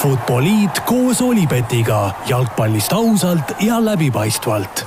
[0.00, 4.84] Futboliit koos Olipetiga jalgpallist ausalt ja läbipaistvalt.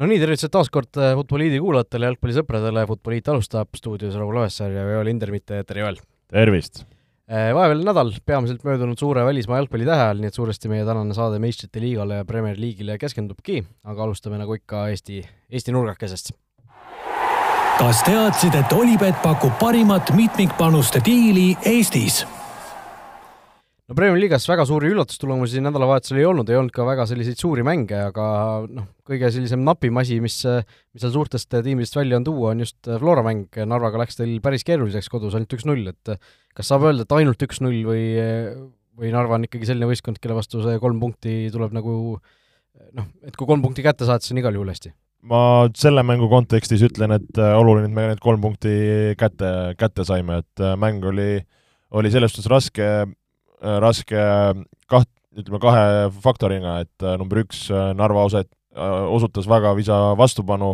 [0.00, 4.86] no nii, tervitused taas kord äh, Futboliidi kuulajatele, jalgpallisõpradele, Futboliit alustab stuudios Raul Oessar ja
[4.88, 6.00] Joel Hindermitte, tere Joel!
[6.32, 6.86] tervist!
[7.28, 11.42] Äh, vahepeal nädal, peamiselt möödunud suure välismaa jalgpallitähe ajal, nii et suuresti meie tänane saade
[11.44, 15.20] meistrite liigale ja Premier League'ile keskendubki, aga alustame nagu ikka Eesti,
[15.52, 16.32] Eesti nurgakesest
[17.80, 22.18] kas teadsid, et Olipet pakub parimat mitmikpanuste diili Eestis?
[23.88, 27.64] no Premiumi liigas väga suuri üllatustulemusi nädalavahetusel ei olnud, ei olnud ka väga selliseid suuri
[27.64, 28.26] mänge, aga
[28.68, 32.92] noh, kõige sellisem napim asi, mis, mis seal suurtest tiimidest välja on tuua, on just
[33.00, 36.14] Flora mäng, Narvaga läks teil päris keeruliseks kodus, ainult üks-null, et
[36.52, 38.06] kas saab öelda, et ainult üks-null või,
[39.00, 41.94] või Narva on ikkagi selline võistkond, kelle vastu see kolm punkti tuleb nagu
[42.92, 44.92] noh, et kui kolm punkti kätte saad, siis on igal juhul hästi
[45.26, 50.06] ma selle mängu kontekstis ütlen, et äh, oluline, et me need kolm punkti kätte, kätte
[50.08, 51.32] saime, et äh, mäng oli,
[51.96, 54.22] oli selles suhtes raske, äh, raske
[54.90, 58.42] kaht-, ütleme kahe faktoriga, et number üks, Narva osa,
[59.14, 60.72] osutas väga visa vastupanu,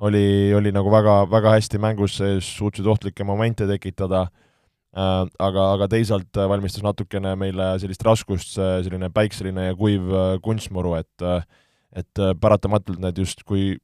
[0.00, 4.22] oli, oli nagu väga, väga hästi mängus sees, suutsid ohtlikke momente tekitada,
[4.96, 10.08] aga, aga teisalt valmistas natukene meile sellist raskust selline päikseline ja kuiv
[10.42, 11.28] kunstmuru, et
[11.96, 13.78] et äh, paratamatult need just, kui,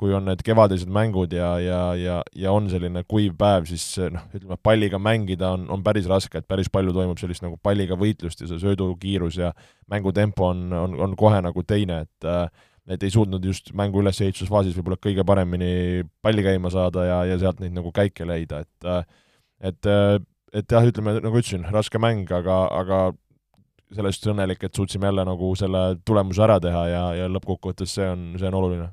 [0.00, 4.24] kui on need kevadised mängud ja, ja, ja, ja on selline kuiv päev, siis noh,
[4.32, 8.40] ütleme, palliga mängida on, on päris raske, et päris palju toimub sellist nagu palliga võitlust
[8.40, 9.52] ja see söödukiirus ja
[9.92, 12.48] mängutempo on, on, on kohe nagu teine, et äh,
[12.90, 17.60] et ei suutnud just mängu ülesehitusfaasis võib-olla kõige paremini palli käima saada ja, ja sealt
[17.62, 19.04] neid nagu käike leida, et äh,
[19.60, 20.18] et, äh,
[20.56, 23.00] et jah, ütleme, nagu ütlesin, raske mäng, aga, aga
[23.96, 28.32] sellest õnnelik, et suutsime jälle nagu selle tulemuse ära teha ja, ja lõppkokkuvõttes see on,
[28.38, 28.88] see on oluline.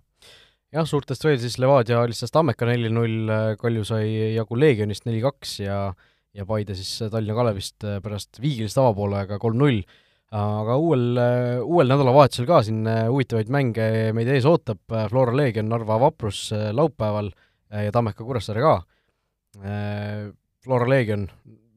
[0.73, 3.31] jah, suurtest veel siis Levadia alistas Tammeka neli-null,
[3.61, 5.81] Kalju sai jagu Leegionist neli-kaks ja
[6.37, 9.81] ja Paide siis Tallinna Kalevist pärast viigilist avapoolega kolm-null.
[10.37, 11.15] aga uuel,
[11.63, 17.31] uuel nädalavahetusel ka siin huvitavaid mänge meid ees ootab, Flora Leegion, Narva Vaprus laupäeval
[17.71, 18.73] ja Tammeka Kuressaare ka.
[20.63, 21.29] Flora Leegion,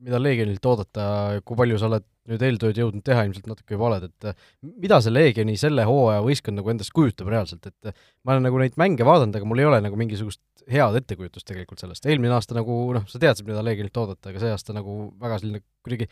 [0.05, 1.05] mida Leegionilt oodata,
[1.47, 4.51] kui palju sa oled nüüd eeltööd jõudnud teha ilmselt natuke valed, et äh,
[4.83, 8.61] mida see Leegioni selle hooaja võistkond nagu endast kujutab reaalselt, et äh, ma olen nagu
[8.61, 12.57] neid mänge vaadanud, aga mul ei ole nagu mingisugust head ettekujutust tegelikult sellest, eelmine aasta
[12.59, 16.11] nagu noh, sa teadsid, mida Leegionilt oodata, aga see aasta nagu väga selline kuidagi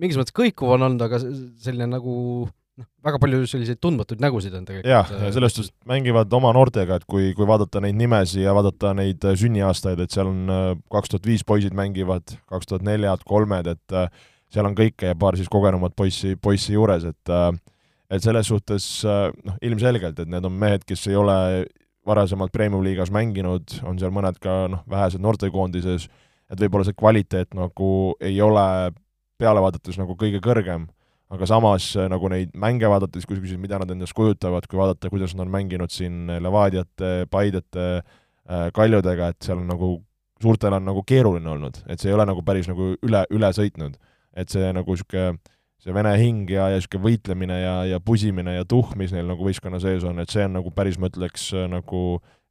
[0.00, 2.14] mingis mõttes kõikuv on olnud, aga selline nagu
[2.76, 4.90] noh, väga palju selliseid tundmatuid nägusid on tegelikult.
[4.90, 8.54] jah, ja äh, selles suhtes mängivad oma noortega, et kui, kui vaadata neid nimesid ja
[8.56, 13.72] vaadata neid sünniaastaid, et seal on kaks tuhat viis poisid mängivad, kaks tuhat neljad, kolmed,
[13.76, 14.00] et
[14.52, 17.50] seal on kõike ja paar siis kogenumat poissi, poissi juures, et äh,
[18.10, 21.38] et selles suhtes äh, noh, ilmselgelt, et need on mehed, kes ei ole
[22.06, 26.06] varasemalt Premium-liigas mänginud, on seal mõned ka noh, vähesed noortekoondises,
[26.46, 27.88] et võib-olla see kvaliteet nagu
[28.22, 28.92] ei ole
[29.40, 30.86] peale vaadates nagu kõige kõrgem,
[31.34, 34.78] aga samas äh, nagu neid mänge vaadates, kui sa küsid, mida nad endast kujutavad, kui
[34.78, 37.88] vaadata, kuidas nad on mänginud siin Levadiate, Paidete,
[38.46, 39.88] Kaljudega, et seal on nagu,
[40.38, 43.96] suurtel on nagu keeruline olnud, et see ei ole nagu päris nagu üle, üle sõitnud
[44.36, 45.36] et see nagu niisugune
[45.82, 49.44] see vene hing ja, ja niisugune võitlemine ja, ja pusimine ja tuhh, mis neil nagu
[49.46, 52.02] võistkonna sees on, et see on nagu päris, ma ütleks, nagu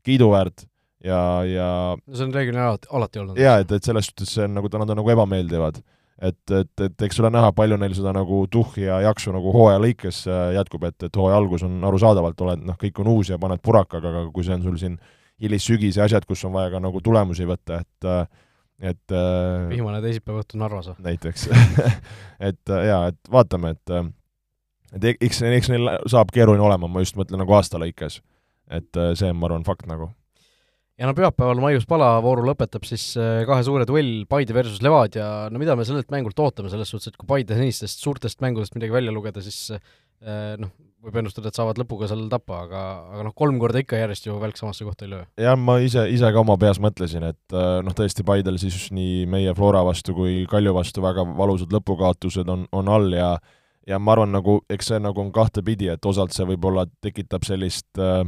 [0.05, 0.65] kiiduväärt
[1.05, 1.19] ja,
[1.49, 3.41] ja no see on reeglina alati, alati olnud.
[3.41, 5.81] jaa, et, et selles suhtes see on nagu, nad on nagu ebameeldivad.
[6.21, 9.81] Et, et, et eks ole näha, palju neil seda nagu tuhhi ja jaksu nagu hooaja
[9.83, 13.39] lõikes äh, jätkub, et, et hooaja algus on arusaadavalt, oled noh, kõik on uus ja
[13.41, 14.97] paned purakaga, aga kui see on sul siin
[15.41, 18.25] hilissügis ja asjad, kus on vaja ka nagu tulemusi võtta, et äh,
[18.91, 20.97] et äh, vihmane teisipäeva õhtu Narvas või?
[21.05, 21.47] näiteks
[22.49, 23.95] et jaa, et vaatame, et
[24.95, 28.21] et eks, eks neil saab keeruline olema, ma just mõtlen nagu aasta lõikes.
[28.71, 30.09] et see on, ma arvan, fakt nagu.
[30.99, 35.27] Ja no pühapäeval Maius Pala vooru lõpetab siis äh, kahe suure duell, Paide versus Levadia,
[35.51, 38.95] no mida me sellelt mängult ootame, selles suhtes, et kui Paide senistest suurtest mängudest midagi
[38.95, 40.71] välja lugeda, siis äh, noh,
[41.05, 44.37] võib ennustada, et saavad lõpuga seal tappa, aga, aga noh, kolm korda ikka järjest ju
[44.41, 45.27] välk samasse kohta ei löö.
[45.41, 49.27] jah, ma ise, ise ka oma peas mõtlesin, et äh, noh, tõesti Paidel siis nii
[49.29, 53.35] meie Flora vastu kui Kalju vastu väga valusad lõpukaotused on, on all ja
[53.85, 57.99] ja ma arvan, nagu eks see nagu on kahtepidi, et osalt see võib-olla tekitab sellist
[58.01, 58.23] äh,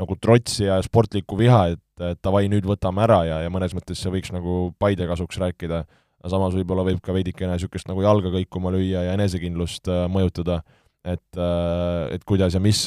[0.00, 4.02] nagu trotsi ja sportlikku viha, et, et davai, nüüd võtame ära ja, ja mõnes mõttes
[4.02, 5.82] see võiks nagu Paide kasuks rääkida,
[6.22, 10.62] aga samas võib-olla võib ka veidikene niisugust nagu jalga kõikuma lüüa ja enesekindlust äh, mõjutada.
[11.02, 12.84] Et, äh, et kuidas ja mis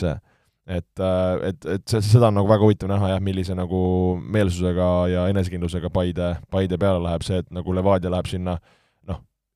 [0.65, 3.81] et, äh, et, et see, seda on nagu väga huvitav näha jah, millise nagu
[4.21, 8.73] meelsusega ja enesekindlusega Paide, Paide peale läheb, see, et nagu Levadia läheb sinna noh,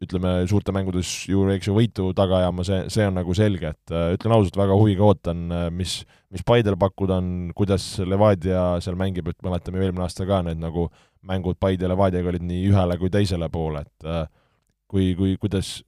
[0.04, 3.94] ütleme, suurte mängudes ju, eks ju, võitu taga ajama, see, see on nagu selge, et
[3.94, 6.00] äh, ütlen ausalt, väga huviga ootan, mis,
[6.31, 10.62] mis Paidel pakkuda on, kuidas Levadia seal mängib, et mäletame ju eelmine aasta ka need
[10.62, 10.88] nagu
[11.28, 14.10] mängud Paide ja Levadiaga olid nii ühele kui teisele poole, et
[14.90, 15.80] kui, kui, kuidas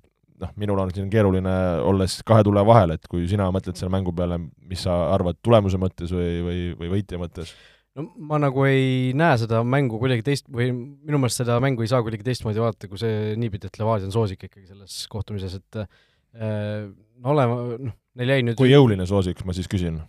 [0.42, 1.54] noh, minul on siin keeruline,
[1.88, 5.80] olles kahe tule vahel, et kui sina mõtled selle mängu peale, mis sa arvad tulemuse
[5.82, 7.54] mõttes või, või, või võitja mõttes?
[7.98, 11.92] No ma nagu ei näe seda mängu kuidagi teist, või minu meelest seda mängu ei
[11.92, 15.82] saa kuidagi teistmoodi vaadata, kui see niipidi, et Levadia on soosik ikkagi selles kohtumises, et
[15.82, 16.88] äh,
[17.22, 17.60] no olema,
[17.90, 20.00] noh, neil jäi nüüd kui jõuline soosik, ma siis küsin?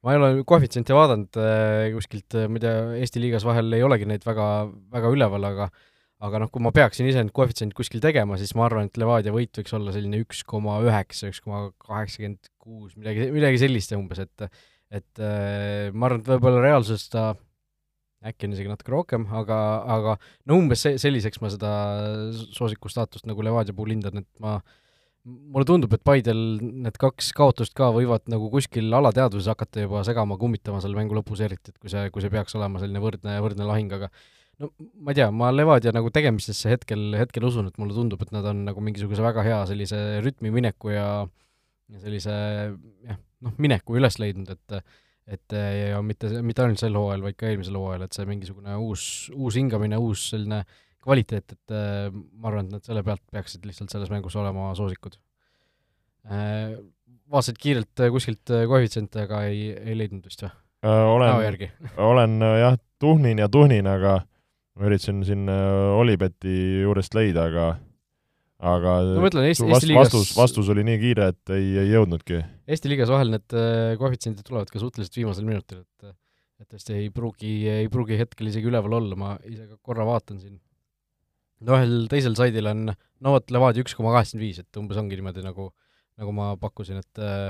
[0.00, 4.08] ma ei ole koefitsiente vaadanud äh, kuskilt, ma ei tea, Eesti liigas vahel ei olegi
[4.08, 4.46] neid väga,
[4.94, 5.70] väga üleval, aga
[6.20, 9.32] aga noh, kui ma peaksin ise nüüd koefitsienti kuskil tegema, siis ma arvan, et Levadia
[9.32, 14.20] võit võiks olla selline üks koma üheksa, üks koma kaheksakümmend kuus, midagi, midagi sellist umbes,
[14.26, 14.50] et
[14.90, 17.30] et äh, ma arvan, et võib-olla reaalsuses ta
[18.26, 19.56] äkki on isegi natuke rohkem, aga,
[19.96, 20.16] aga
[20.50, 21.70] no umbes see, selliseks ma seda
[22.52, 24.58] soosiku staatust nagu Levadia puhul hindan, et ma
[25.24, 30.38] mulle tundub, et Paidel need kaks kaotust ka võivad nagu kuskil alateadvuses hakata juba segama,
[30.40, 33.68] kummitama seal mängu lõpus eriti, et kui see, kui see peaks olema selline võrdne, võrdne
[33.68, 34.10] lahing, aga
[34.60, 34.70] no
[35.00, 38.48] ma ei tea, ma Levadia nagu tegemistesse hetkel, hetkel usun, et mulle tundub, et nad
[38.52, 41.08] on nagu mingisuguse väga hea sellise rütmi mineku ja
[41.90, 42.34] ja sellise
[43.08, 44.82] jah, noh, mineku üles leidnud, et
[45.30, 49.02] et ja mitte, mitte ainult sel hooajal, vaid ka eelmisel hooajal, et see mingisugune uus,
[49.30, 50.64] uus hingamine, uus selline
[51.04, 55.14] kvaliteet, et ma arvan, et nad selle pealt peaksid lihtsalt selles mängus olema soosikud.
[57.30, 60.50] Vaatasid kiirelt kuskilt koefitsiente, aga ei, ei leidnud vist või?
[60.82, 61.78] olen,
[62.10, 64.18] olen jah, tuhnin ja tuhnin, aga
[64.76, 67.66] ma üritasin siin äh, Olibeti juurest leida, aga
[68.60, 71.68] aga no ma ütlen, Eesti, vast, Eesti liigas vastus, vastus oli nii kiire, et ei,
[71.82, 72.40] ei jõudnudki.
[72.70, 76.16] Eesti liigas vahel need äh, koefitsiendid tulevad ka suhteliselt viimasel minutil, et
[76.60, 80.40] et tõesti ei pruugi, ei pruugi hetkel isegi üleval olla, ma ise ka korra vaatan
[80.42, 80.58] siin.
[81.64, 85.16] no ühel teisel saidil on, no vot, Levadia üks koma kaheksakümmend viis, et umbes ongi
[85.16, 85.70] niimoodi, nagu,
[86.20, 87.48] nagu ma pakkusin, et äh,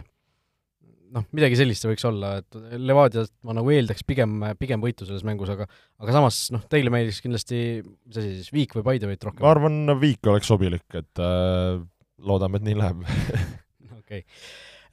[1.15, 5.25] noh, midagi sellist see võiks olla, et Levadialt ma nagu eeldaks pigem, pigem võitu selles
[5.27, 5.67] mängus, aga
[6.01, 9.45] aga samas noh, teile meeldiks kindlasti, mis asi siis, Viik või Paide võit rohkem?
[9.45, 11.83] ma arvan, Viik oleks sobilik, et äh,
[12.31, 13.05] loodame, et nii läheb
[14.01, 14.25] okei okay.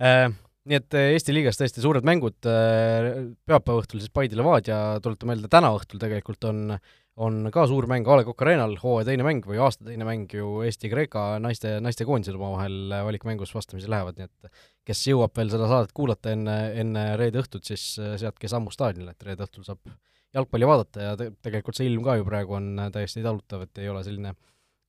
[0.02, 0.28] äh,.
[0.68, 5.32] Nii et äh, Eesti liigas tõesti suured mängud äh,, pühapäeva õhtul siis Paide Levadia, tuletan
[5.32, 6.74] meelde, täna õhtul tegelikult on
[7.18, 10.34] on ka suur mäng A Le Coq Arena'l, hooaja teine mäng või aasta teine mäng
[10.34, 15.96] ju Eesti-Kreeka naiste, naistekoondised omavahel valikmängus vastamisi lähevad, nii et kes jõuab veel seda saadet
[15.98, 19.82] kuulata enne, enne reede õhtut, siis seadke sammu staadionile, et reede õhtul saab
[20.38, 23.90] jalgpalli vaadata ja te tegelikult see ilm ka ju praegu on täiesti talutav, et ei
[23.90, 24.36] ole selline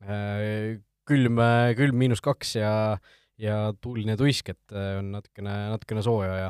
[0.05, 0.77] äh,
[1.09, 1.41] külm,
[1.81, 2.73] külm miinus kaks ja
[3.39, 6.49] ja tuuline tuisk, et on natukene, natukene sooja ja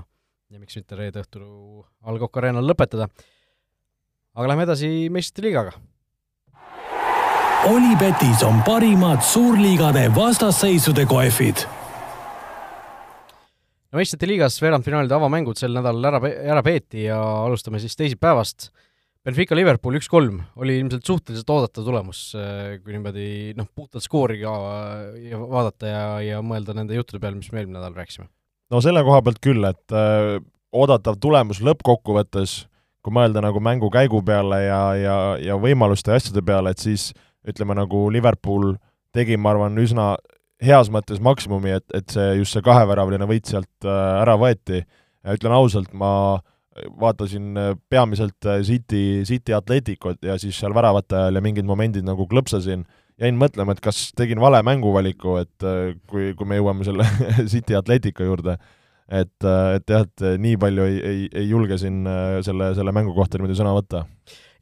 [0.48, 1.44] ja miks mitte reede õhtul
[2.00, 3.10] A Le Coq Arena'l lõpetada
[4.38, 5.75] aga lähme edasi meistrite liigaga.
[7.69, 11.64] Olipetis on parimad suurliigade vastasseisude kohvid.
[13.88, 16.20] no meistrite liigas veerandfinaalide avamängud sel nädalal ära,
[16.55, 18.70] ära peeti ja alustame siis teisipäevast.
[19.26, 22.20] Benfica Liverpool üks-kolm oli ilmselt suhteliselt oodatav tulemus,
[22.85, 23.26] kui niimoodi
[23.58, 24.52] noh, puhtalt skoori ka
[25.19, 28.31] ja vaadata ja, ja mõelda nende juttude peale, mis me eelmine nädal rääkisime.
[28.70, 30.38] no selle koha pealt küll, et äh,
[30.70, 32.77] oodatav tulemus lõppkokkuvõttes äh,
[33.08, 37.08] kui mõelda nagu mängu käigu peale ja, ja, ja võimaluste ja asjade peale, et siis
[37.49, 38.75] ütleme nagu Liverpool
[39.16, 40.12] tegi, ma arvan, üsna
[40.60, 44.82] heas mõttes maksimumi, et, et see, just see kaheväravaline võit sealt äh, ära võeti.
[45.28, 46.40] ütlen ausalt, ma
[47.00, 52.04] vaatasin äh, peamiselt äh, City, City Atleticot ja siis seal väravate ajal ja mingid momendid
[52.04, 52.84] nagu klõpsasin,
[53.19, 55.68] jäin mõtlema, et kas tegin vale mänguvaliku, et
[56.11, 57.06] kui, kui me jõuame selle
[57.54, 58.59] City Atletico juurde
[59.08, 62.94] et, äh, et jah, et nii palju ei, ei, ei julge siin äh, selle, selle
[62.94, 64.04] mängu kohta niimoodi sõna võtta.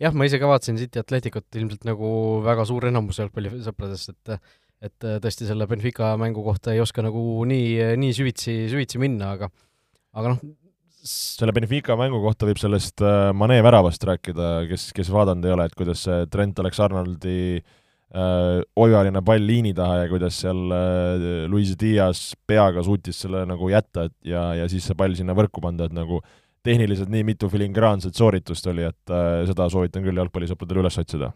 [0.03, 2.11] jah, ma ise ka vaatasin City Atleticut ilmselt nagu
[2.47, 4.39] väga suur enamus jalgpallisõpradest, et
[4.87, 9.33] et äh, tõesti selle Benfica mängu kohta ei oska nagu nii, nii süvitsi, süvitsi minna,
[9.39, 9.49] aga
[10.17, 10.43] aga noh,
[11.07, 13.03] selle Benfica mängu kohta võib sellest
[13.39, 17.75] Mane väravast rääkida, kes, kes vaadanud ei ole, et kuidas see Trent Alexander-Arnoldi äh,
[18.17, 23.71] äh, oivaline pall liini taha ja kuidas seal äh, Luis Diaz peaga suutis selle nagu
[23.73, 26.23] jätta, et ja, ja siis see pall sinna võrku panda, et nagu
[26.67, 31.33] tehniliselt nii mitu filigraanset sooritust oli, et äh, seda soovitan küll jalgpallisõpradel üles otsida.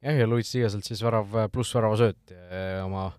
[0.00, 2.36] jah, ja Luis Diazelt siis värav pluss väravasööt
[2.84, 3.10] oma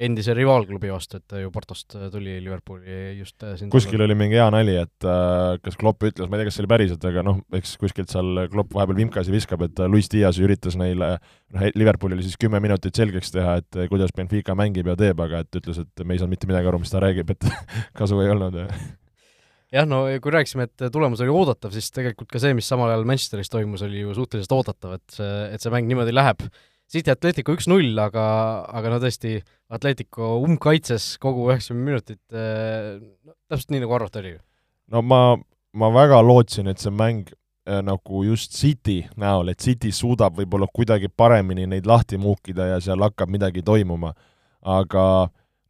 [0.00, 4.38] endise rivaalklubi vastu, et ta ju Portost tuli Liverpooli just äh, siin kuskil oli mingi
[4.38, 7.24] hea nali, et äh, kas Klopp ütles, ma ei tea, kas see oli päriselt, aga
[7.26, 11.66] noh, eks kuskilt seal Klopp vahepeal vimkasi viskab, et äh, Luis Diaz üritas neile noh,
[11.76, 15.60] Liverpoolile siis kümme minutit selgeks teha, et äh, kuidas Benfica mängib ja teeb, aga et
[15.60, 17.50] ütles, et me ei saanud mitte midagi aru, mis ta räägib, et
[18.00, 18.56] kasu ei olnud.
[19.70, 23.04] Jah, no kui rääkisime, et tulemus oli oodatav, siis tegelikult ka see, mis samal ajal
[23.06, 26.48] Manchesteris toimus, oli ju suhteliselt oodatav, et see, et see mäng niimoodi läheb
[26.90, 28.24] City Atletico üks-null, aga,
[28.66, 29.36] aga no tõesti,
[29.70, 32.98] Atletico umbkaitses kogu üheksakümmend minutit äh,,
[33.50, 34.40] täpselt nii, nagu arvata oli ju.
[34.90, 35.20] no ma,
[35.78, 37.30] ma väga lootsin, et see mäng,
[37.68, 42.82] äh, nagu just City näol, et City suudab võib-olla kuidagi paremini neid lahti muukida ja
[42.82, 44.16] seal hakkab midagi toimuma.
[44.60, 45.04] aga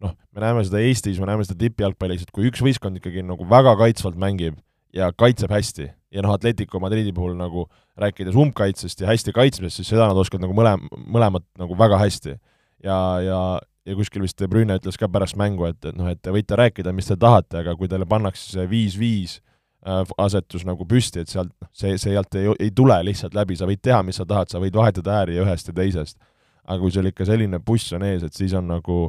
[0.00, 3.44] noh, me näeme seda Eestis, me näeme seda tippjalgpallis, et kui üks võistkond ikkagi nagu
[3.44, 4.56] väga kaitsvalt mängib
[4.96, 7.66] ja kaitseb hästi ja noh, Atletico Madridi puhul nagu
[8.00, 12.36] rääkides umbkaitsest ja hästi kaitsmisest, siis seda nad oskavad nagu mõle-, mõlemat nagu väga hästi.
[12.84, 13.42] ja, ja,
[13.86, 16.56] ja kuskil vist De Bruyne ütles ka pärast mängu, et, et noh, et te võite
[16.58, 19.38] rääkida, mis te tahate, aga kui teile pannakse see viis-viis
[19.86, 23.68] äh, asetus nagu püsti, et sealt, noh, see, sealt ei, ei tule lihtsalt läbi, sa
[23.70, 26.18] võid teha, mis sa tahad, sa võid vahetada ääri ühest ja teisest.
[26.64, 29.08] aga kui sul ikka selline buss on ees, et siis on nagu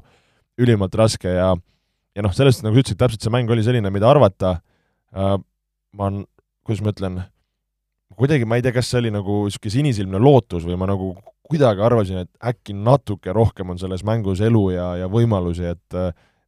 [0.57, 1.55] ülimalt raske ja
[2.15, 4.57] ja noh, sellest nagu sa ütlesid, täpselt see mäng oli selline, mida arvata
[5.15, 5.37] äh,,
[5.95, 6.11] ma,
[6.67, 7.21] kuidas ma ütlen,
[8.17, 11.13] kuidagi ma ei tea, kas see oli nagu niisugune sinisilmne lootus või ma nagu
[11.51, 15.97] kuidagi arvasin, et äkki natuke rohkem on selles mängus elu ja, ja võimalusi, et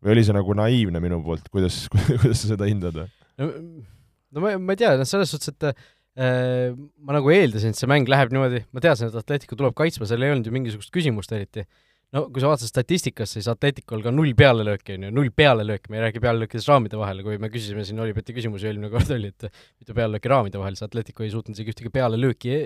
[0.03, 1.85] või oli see nagu naiivne minu poolt, kuidas,
[2.21, 3.01] kuidas sa seda hindad?
[3.39, 7.79] no, no ma, ma ei tea, noh selles suhtes, et äh, ma nagu eeldasin, et
[7.79, 10.93] see mäng läheb niimoodi, ma teadsin, et Atletico tuleb kaitsma, seal ei olnud ju mingisugust
[10.93, 11.65] küsimust eriti
[12.13, 15.99] no kui sa vaatad statistikast, siis Atleticul ka null pealelööki on ju, null pealelööki, me
[15.99, 19.47] ei räägi pealelöökidest raamide vahel, kui me küsisime siin Olipeti küsimusi eelmine kord oli, et
[19.49, 22.57] mitu pealelööki raamide vahel, siis Atletico ei suutnud isegi ühtegi pealelööki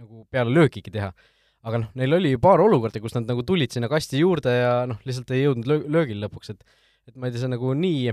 [0.00, 1.12] nagu pealelöökigi teha.
[1.68, 4.98] aga noh, neil oli paar olukorda, kus nad nagu tulid sinna kasti juurde ja noh,
[5.06, 6.62] lihtsalt ei jõudnud löö-, löögile lõpuks, et
[7.08, 8.12] et ma ei tea, see nagu nii,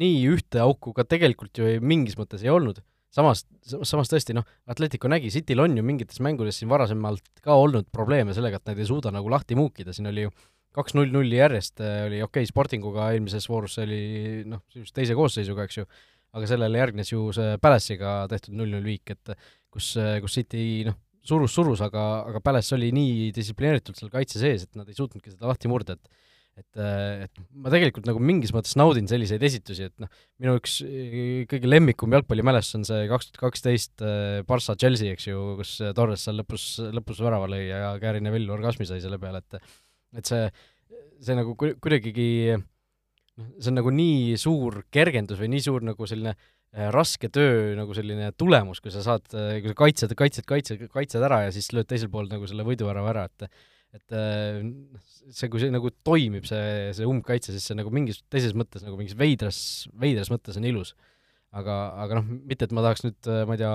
[0.00, 2.80] nii ühte auku ka tegelikult ju ei, mingis mõttes ei olnud
[3.12, 3.44] samas,
[3.88, 8.34] samas tõesti noh, Atletico nägi, Cityl on ju mingites mängudes siin varasemalt ka olnud probleeme
[8.36, 10.32] sellega, et nad ei suuda nagu lahti muukida, siin oli ju
[10.72, 14.02] kaks null nulli järjest äh, oli okei okay,, Sportinguga eelmises voorus oli
[14.48, 15.86] noh, just teise koosseisuga, eks ju,
[16.32, 19.34] aga sellele järgnes ju see Palace'iga tehtud null-null viik, et
[19.72, 19.92] kus,
[20.24, 24.78] kus City noh, surus, surus, aga, aga Palace oli nii distsiplineeritult seal kaitse sees, et
[24.78, 28.74] nad ei suutnudki seda lahti murda, et et, äh, et ma tegelikult nagu mingis mõttes
[28.76, 30.10] naudin selliseid esitusi, et noh,
[30.42, 35.30] minu üks äh, kõige lemmikum jalgpallimälestus on see kaks tuhat kaksteist äh, Barca Chelsea, eks
[35.30, 39.42] ju, kus Torres seal lõpus, lõpus värava lõi ja Gary Neville orgasmi sai selle peale,
[39.42, 39.62] et
[40.20, 40.44] et see,
[41.24, 46.36] see nagu kuidagigi noh, see on nagu nii suur kergendus või nii suur nagu selline
[46.92, 51.42] raske töö nagu selline tulemus, kui sa saad, kui sa kaitsed, kaitsed, kaitsed, kaitsed ära
[51.46, 53.48] ja siis lööd teisel pool nagu selle võiduvärava ära, et
[53.92, 54.60] et äh,
[55.28, 58.96] see, kui see nagu toimib, see, see umbkaitse, siis see nagu mingis teises mõttes nagu
[58.98, 59.58] mingis veidras,
[59.92, 60.94] veidras mõttes on ilus.
[61.52, 63.72] aga, aga noh, mitte et ma tahaks nüüd, äh, ma ei tea,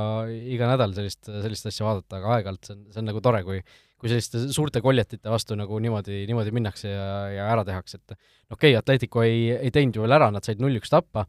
[0.55, 3.61] iga nädal sellist, sellist asja vaadata, aga aeg-ajalt see on, see on nagu tore, kui
[3.97, 8.75] kui selliste suurte koljatite vastu nagu niimoodi, niimoodi minnakse ja, ja ära tehakse, et okei
[8.75, 11.25] okay,, Atletico ei, ei teinud ju veel ära, nad said null-üks tappa,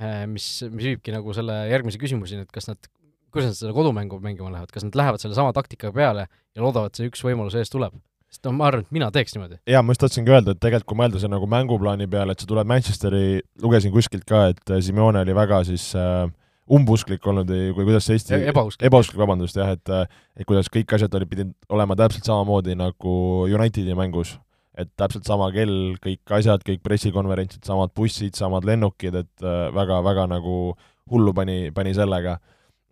[0.00, 2.88] äh, mis, mis viibki nagu selle järgmise küsimuseni, et kas nad
[3.32, 7.10] kuidas nad seda kodumängu mängima lähevad, kas nad lähevad sellesama taktikaga peale ja loodavad, see
[7.10, 7.96] üks võimalus ees tuleb?
[8.32, 9.58] sest noh, ma arvan, et mina teeks niimoodi.
[9.68, 12.48] jaa, ma just tahtsingi öelda, et tegelikult kui mõelda see nagu mänguplaani peale, et sa
[12.48, 16.30] tuled Manchesteri, lugesin kuskilt ka, et äh, Simeone oli väga siis äh,
[16.72, 20.06] umbusklik olnud või kuidas see Eesti ebausklik, ebausklik, vabandust, jah, et äh,
[20.38, 23.12] et kuidas kõik asjad olid, pidid olema täpselt samamoodi nagu
[23.50, 24.38] Unitedi mängus.
[24.72, 30.00] et täpselt sama kell, kõik asjad, kõik pressikonverentsid, samad bussid, samad lennukid, et äh, väga,
[30.00, 30.72] väga nagu
[31.12, 32.38] hullu pani, pani sellega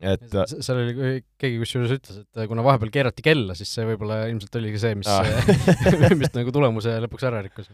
[0.01, 4.57] et seal oli, keegi kusjuures ütles, et kuna vahepeal keerati kella, siis see võib-olla ilmselt
[4.61, 5.11] oligi see, mis
[6.23, 7.69] mis nagu tulemuse lõpuks ära rikkus.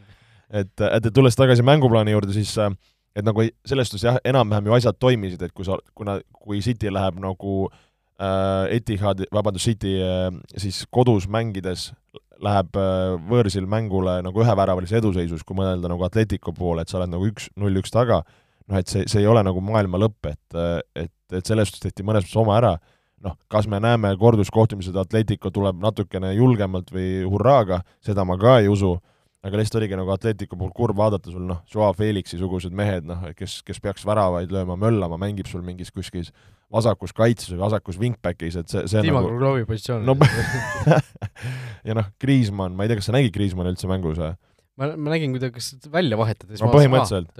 [0.50, 2.56] et, et tulles tagasi mänguplaani juurde, siis
[3.16, 6.90] et nagu selles suhtes jah, enam-vähem ju asjad toimisid, et kui sa, kuna, kui City
[6.92, 7.54] läheb nagu
[8.20, 10.28] äh, Etihad, vabandust, City äh,
[10.60, 11.90] siis kodus mängides
[12.44, 17.14] läheb äh, võõrsil mängule nagu üheväravalis eduseisus, kui mõelda nagu Atletico poole, et sa oled
[17.14, 18.20] nagu üks, null üks taga,
[18.70, 20.60] noh et see, see ei ole nagu maailma lõpp, et,
[20.98, 22.76] et, et selles suhtes tehti mõnes mõttes oma ära,
[23.24, 28.70] noh, kas me näeme korduskohtumised, Atletico tuleb natukene julgemalt või hurraaga, seda ma ka ei
[28.72, 28.96] usu,
[29.46, 33.28] aga lihtsalt oligi nagu Atletico puhul kurb vaadata sul noh, Joao Felixi sugused mehed, noh,
[33.38, 36.26] kes, kes peaks väravaid lööma, möllama, mängib sul mingis kuskil
[36.72, 40.02] vasakus kaitses või vasakus wingback'is, et see, see Dima nagu Kruglovi positsioon.
[40.06, 40.16] no
[41.86, 44.34] ja noh, Kriismann, ma ei tea, kas sa nägid Kriismanni üldse mängus või?
[44.80, 47.32] Ma, ma nägin, kui ta kas välja vahetati, siis no, põhimõtteliselt,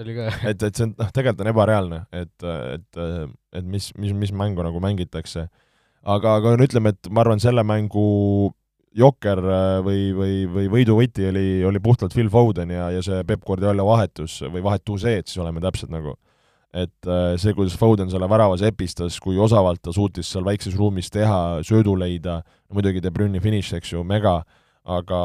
[0.51, 3.01] et, et see on, noh, tegelikult on ebareaalne, et, et,
[3.61, 5.47] et mis, mis, mis mängu nagu mängitakse.
[6.03, 8.07] aga, aga no ütleme, et ma arvan, selle mängu
[8.97, 9.41] jokker
[9.85, 14.39] või, või, või võiduvõti oli, oli puhtalt Phil Foden ja, ja see Peep Guardiola vahetus
[14.47, 16.15] või vahetused, siis oleme täpsed nagu.
[16.77, 17.09] et
[17.41, 21.95] see, kuidas Foden selle väravas epistas, kui osavalt ta suutis seal väikses ruumis teha, söödu
[21.97, 22.41] leida,
[22.73, 24.41] muidugi De Bruyne'i finiš, eks ju, mega
[24.87, 25.21] aga,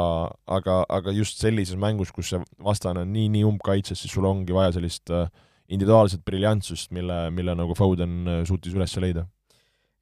[0.50, 4.54] aga, aga just sellises mängus, kus see vastane on nii, nii umbkaitses, siis sul ongi
[4.54, 5.28] vaja sellist äh,
[5.72, 9.26] individuaalset briljantsust, mille, mille nagu Foden äh, suutis üles leida.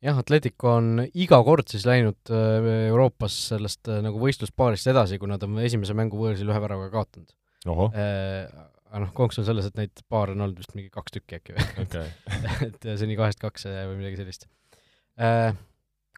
[0.01, 5.45] jah, Atletico on iga kord siis läinud äh, Euroopas sellest nagu võistluspaarist edasi, kui nad
[5.45, 7.35] on esimese mängu võõrsil ühe väravaga kaotanud.
[7.69, 11.59] aga noh, konks on selles, et neid paare on olnud vist mingi kaks tükki äkki
[11.59, 12.09] või okay.
[12.71, 14.49] et seni kahest kaks või midagi sellist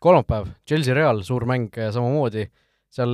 [0.03, 2.47] kolmapäev, Chelsea Real, suur mäng samamoodi,
[2.93, 3.13] seal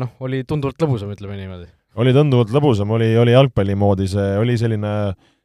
[0.00, 1.70] noh, oli tunduvalt lõbusam, ütleme niimoodi.
[1.96, 4.92] oli tunduvalt lõbusam, oli, oli jalgpalli moodi, see oli selline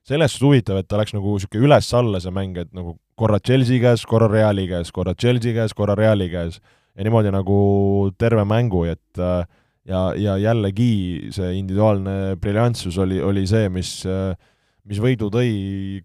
[0.08, 3.80] selles suhtes huvitav, et ta läks nagu niisugune üles-alla, see mäng, et nagu korra Chelsea
[3.84, 6.58] käes, korra Reali käes, korra Chelsea käes, korra Reali käes
[6.96, 7.58] ja niimoodi nagu
[8.20, 9.46] terve mängu, et äh,
[9.88, 14.34] ja, ja jällegi see individuaalne briljantsus oli, oli see, mis, äh,
[14.90, 15.52] mis võidu tõi,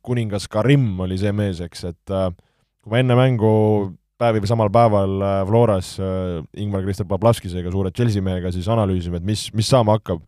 [0.05, 3.53] kuningas Karim oli see mees, eks, et kui me enne mängu
[4.21, 5.19] päevi või samal päeval
[5.49, 10.23] Floras Ingmar-Krister Pavlovskisega, suure Chelsea mehega, siis analüüsime, et mis, mis saama hakkab,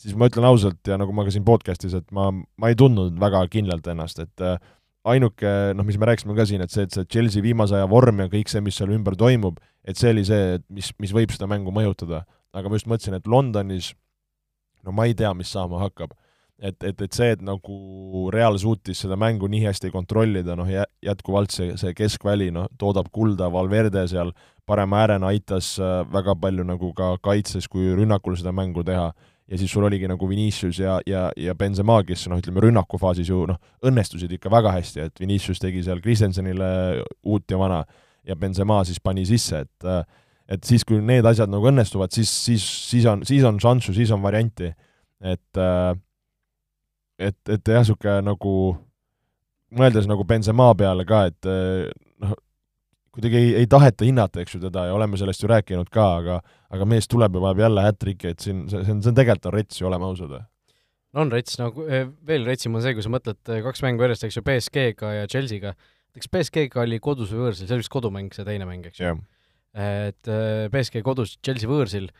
[0.00, 3.18] siis ma ütlen ausalt ja nagu ma ka siin podcast'is, et ma, ma ei tundnud
[3.20, 4.46] väga kindlalt ennast, et
[5.04, 8.22] ainuke noh, mis me rääkisime ka siin, et see, et see Chelsea viimase aja vorm
[8.24, 11.34] ja kõik see, mis seal ümber toimub, et see oli see, et mis, mis võib
[11.34, 12.24] seda mängu mõjutada.
[12.54, 13.92] aga ma just mõtlesin, et Londonis
[14.86, 16.14] no ma ei tea, mis saama hakkab.
[16.62, 20.70] Et, et, et see, et nagu Real suutis seda mängu nii hästi kontrollida, noh
[21.04, 24.32] jätkuvalt see, see keskväli, noh, toodab kulda, Valverde seal
[24.66, 29.10] parema äärena aitas äh, väga palju nagu ka kaitses kui rünnakul seda mängu teha
[29.44, 33.44] ja siis sul oligi nagu Vinicius ja, ja, ja Benzema, kes noh, ütleme rünnakufaasis ju
[33.50, 37.82] noh, õnnestusid ikka väga hästi, et Vinicius tegi seal Christensenile uut ja vana
[38.24, 39.90] ja Benzema siis pani sisse, et
[40.44, 44.10] et siis, kui need asjad nagu õnnestuvad, siis, siis, siis on, siis on šanssu, siis
[44.12, 44.74] on varianti.
[45.24, 45.60] et
[47.18, 48.54] et, et jah, niisugune nagu
[49.74, 51.48] mõeldes nagu Benzema peale ka, et
[52.22, 52.34] noh,
[53.14, 56.40] kuidagi ei, ei taheta hinnata, eks ju, teda ja oleme sellest ju rääkinud ka, aga
[56.74, 59.50] aga mees tuleb ja vajab jälle hat-trick'i, et siin, see, see on, see on tegelikult
[59.50, 60.34] on rets ju, oleme ausad.
[61.14, 64.06] no on rets, no eh, veel retsim on see, kui sa mõtled eh, kaks mängu
[64.06, 65.74] järjest, eks ju, BSG-ga ja Chelsea'ga,
[66.18, 69.10] eks BSG-ga oli kodus või võõrsil, see oli vist kodumäng, see teine mäng, eks ju
[69.10, 69.22] yeah.?
[70.08, 72.10] et eh, BSG kodus, Chelsea võõrsil,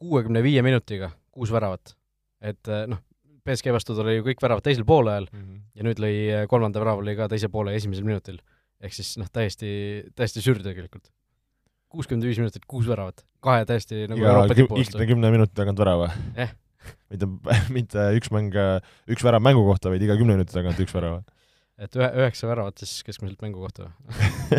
[0.00, 1.94] kuuekümne viie minutiga kuus väravat.
[2.40, 2.98] et noh,
[3.50, 5.60] BSG vastu tal oli ju kõik väravad teisel poolajal mm -hmm.
[5.74, 8.38] ja nüüd lõi kolmanda värava lõi ka teise poole esimesel minutil
[8.80, 9.70] ehk siis noh, täiesti,
[10.16, 11.10] täiesti sür tegelikult.
[11.90, 14.98] kuuskümmend viis minutit, kuus väravat, kahe täiesti nagu ja Euroopa tipu vastu.
[14.98, 16.54] kümne minuti tagant värava eh.?
[17.12, 17.26] mitte,
[17.68, 18.54] mitte üks mäng,
[19.10, 21.22] üks värav mängu kohta, vaid iga kümne minuti tagant üks värav.
[21.78, 23.90] et ühe, üheksa väravat siis keskmiselt mängu kohta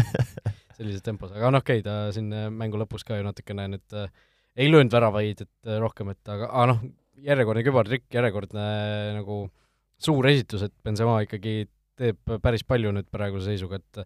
[0.82, 3.97] sellises tempos, aga noh, okei okay,, ta siin äh, mängu lõpus ka ju natukene nüüd
[3.97, 4.10] äh,
[4.60, 6.84] ei löönud väravaid, et äh, rohkem, et aga, aga noh,
[7.19, 9.43] järjekordne kübartrikk, järjekordne äh, nagu
[10.02, 11.65] suur esitus, et Benzema ikkagi
[12.00, 14.06] teeb päris palju nüüd praeguse seisuga, et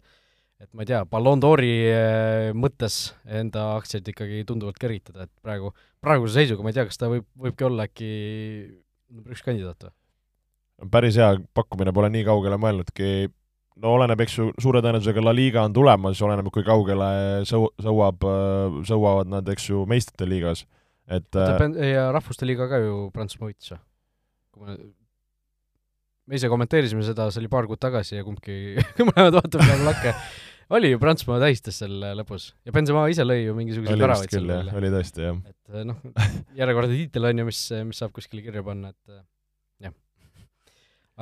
[0.56, 5.72] et ma ei tea, Ballon d'Ori eh, mõttes enda aktsiaid ikkagi tunduvalt kergitada, et praegu,
[6.00, 8.10] praeguse seisuga ma ei tea, kas ta võib, võibki olla äkki
[9.12, 9.92] number üks kandidaat või?
[10.92, 13.28] päris hea pakkumine, pole nii kaugele mõelnudki,
[13.84, 17.10] no oleneb, eks ju, suure tõenäosusega La Liga on tulemas, oleneb, kui kaugele
[17.48, 18.24] sõu-, sõuab,
[18.88, 20.66] sõuavad nad, eks ju, meistrite liigas,
[21.06, 21.40] et
[21.92, 23.82] ja Rahvuste Liiga ka ju Prantsusmaa võitis või?
[24.56, 24.78] kui ma
[26.26, 28.76] me ise kommenteerisime seda, see oli paar kuud tagasi ja kumbki
[29.10, 30.14] mõlemad vaatame nagu lakke.
[30.76, 34.72] oli ju, Prantsusmaa tähistas seal lõpus ja Benzema ise lõi ju mingisuguseid väravaid seal veel.
[34.80, 35.38] oli tõesti, jah.
[35.52, 36.02] et noh,
[36.58, 39.94] järjekordne tiitel on ju, mis, mis saab kuskile kirja panna, et jah.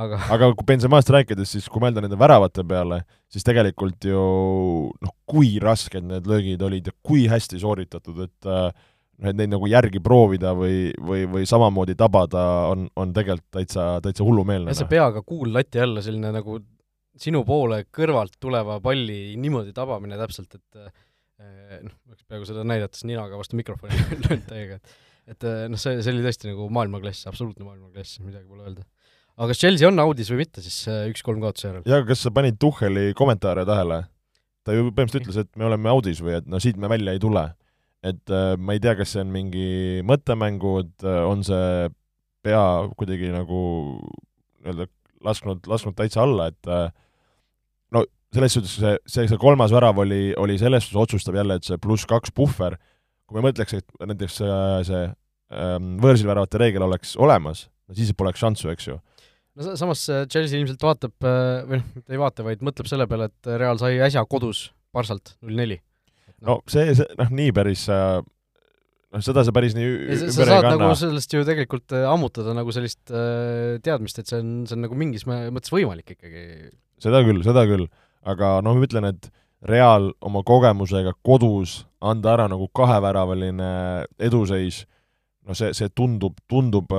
[0.07, 4.25] aga aga kui Benzemast rääkides, siis kui mõelda nende väravate peale, siis tegelikult ju
[4.89, 8.89] noh, kui rasked need löögid olid ja kui hästi sooritatud, et äh,
[9.23, 14.27] et neid nagu järgi proovida või, või, või samamoodi tabada on, on tegelikult täitsa, täitsa
[14.27, 14.75] hullumeelne.
[14.75, 16.59] see peaga kuul lati alla, selline nagu
[17.21, 23.07] sinu poole kõrvalt tuleva palli niimoodi tabamine täpselt, et eh, noh, oleks peaaegu seda näidates
[23.07, 23.95] ninaga vastu mikrofoni
[24.27, 28.45] löönud täiega, et et eh, noh, see, see oli tõesti nagu maailmaklass, absoluutne maailmaklass, midagi
[28.49, 28.85] pole öelda.
[29.37, 31.87] aga kas Chelsea on audis või mitte siis eh, üks-kolm kaotuse järel?
[31.89, 34.05] jaa, kas sa panid Tuhheli kommentaare tähele?
[34.65, 37.23] ta ju põhimõtteliselt ütles, et me oleme audis või et no siit me välja ei
[37.23, 37.47] tule
[38.05, 41.89] et äh, ma ei tea, kas see on mingi mõttemängud, äh, on see
[42.45, 42.65] pea
[42.99, 43.61] kuidagi nagu
[44.61, 44.89] nii-öelda
[45.25, 46.91] lasknud, lasknud täitsa alla, et äh,
[47.97, 51.69] no selles suhtes see, see, see kolmas värav oli, oli selles suhtes otsustav jälle, et
[51.69, 52.77] see pluss kaks puhver,
[53.25, 55.03] kui me mõtleks, et näiteks see, see
[55.57, 58.99] ähm, võõrsil väravate reegel oleks olemas, no siis poleks šanssu, eks ju.
[59.55, 63.53] No samas Chelsea ilmselt vaatab, või noh, mitte ei vaata, vaid mõtleb selle peale, et
[63.55, 65.79] Real sai äsja kodus Barsalt null neli
[66.47, 68.21] no see, see noh, nii päris äh,
[69.15, 72.75] noh, seda sa päris nii sa, sa saad nagu sellest ju tegelikult äh, ammutada nagu
[72.75, 76.45] sellist äh, teadmist, et see on, see on nagu mingis mõttes võimalik ikkagi.
[77.03, 77.89] seda küll, seda küll,
[78.27, 79.33] aga noh, ma ütlen, et
[79.65, 83.69] Real oma kogemusega kodus anda ära nagu kaheväravaline
[84.21, 84.83] eduseis,
[85.49, 86.93] noh, see, see tundub, tundub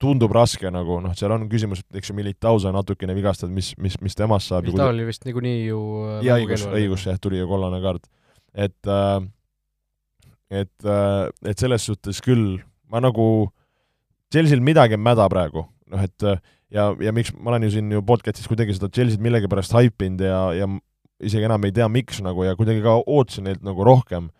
[0.00, 3.74] tundub raske nagu, noh, seal on küsimus, et eks ju Militao sai natukene vigastatud, mis,
[3.80, 4.64] mis, mis temast saab.
[4.68, 8.08] Militao oli vist niikuinii ju äh, jaa, õigus, õigus, jah, tuli ju kollane kaart.
[8.54, 9.20] et äh,
[10.50, 12.58] et äh,, et selles suhtes küll
[12.90, 13.50] ma nagu,
[14.32, 16.40] Chelsea'l midagi on mäda praegu, noh et äh,
[16.74, 20.40] ja, ja miks ma olen ju siin ju podcast'is kuidagi seda Chelsea't millegipärast haipinud ja,
[20.56, 20.68] ja
[21.20, 24.30] isegi enam ei tea, miks nagu ja kuidagi ka ootasin neilt nagu rohkem,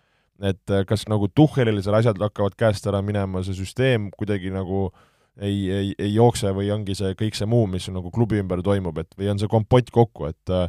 [0.41, 4.89] et äh, kas nagu Tuhhelile seal asjad hakkavad käest ära minema, see süsteem kuidagi nagu
[5.41, 8.99] ei, ei, ei jookse või ongi see kõik see muu, mis nagu klubi ümber toimub,
[9.03, 10.69] et või on see kompott kokku, et äh,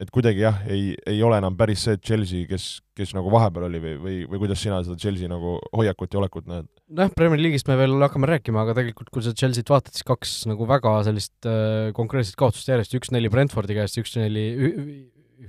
[0.00, 3.80] et kuidagi jah, ei, ei ole enam päris see Chelsea, kes, kes nagu vahepeal oli
[3.82, 6.68] või, või, või kuidas sina seda Chelsea nagu hoiakut ja olekut näed?
[6.88, 10.34] nojah, Premier League'ist me veel hakkame rääkima, aga tegelikult kui sa Chelsea't vaatad, siis kaks
[10.48, 14.46] nagu väga sellist äh, konkreetset kaotust järjest, üks-neli Brentfordi käest, üks-neli,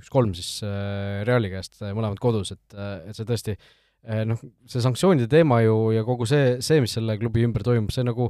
[0.02, 4.40] üks-kolm siis äh, Reali käest äh,, mõlemad kodus, et äh,, et see tõesti äh, noh,
[4.68, 8.28] see sanktsioonide teema ju ja kogu see, see, mis selle klubi ümber toimub, see nagu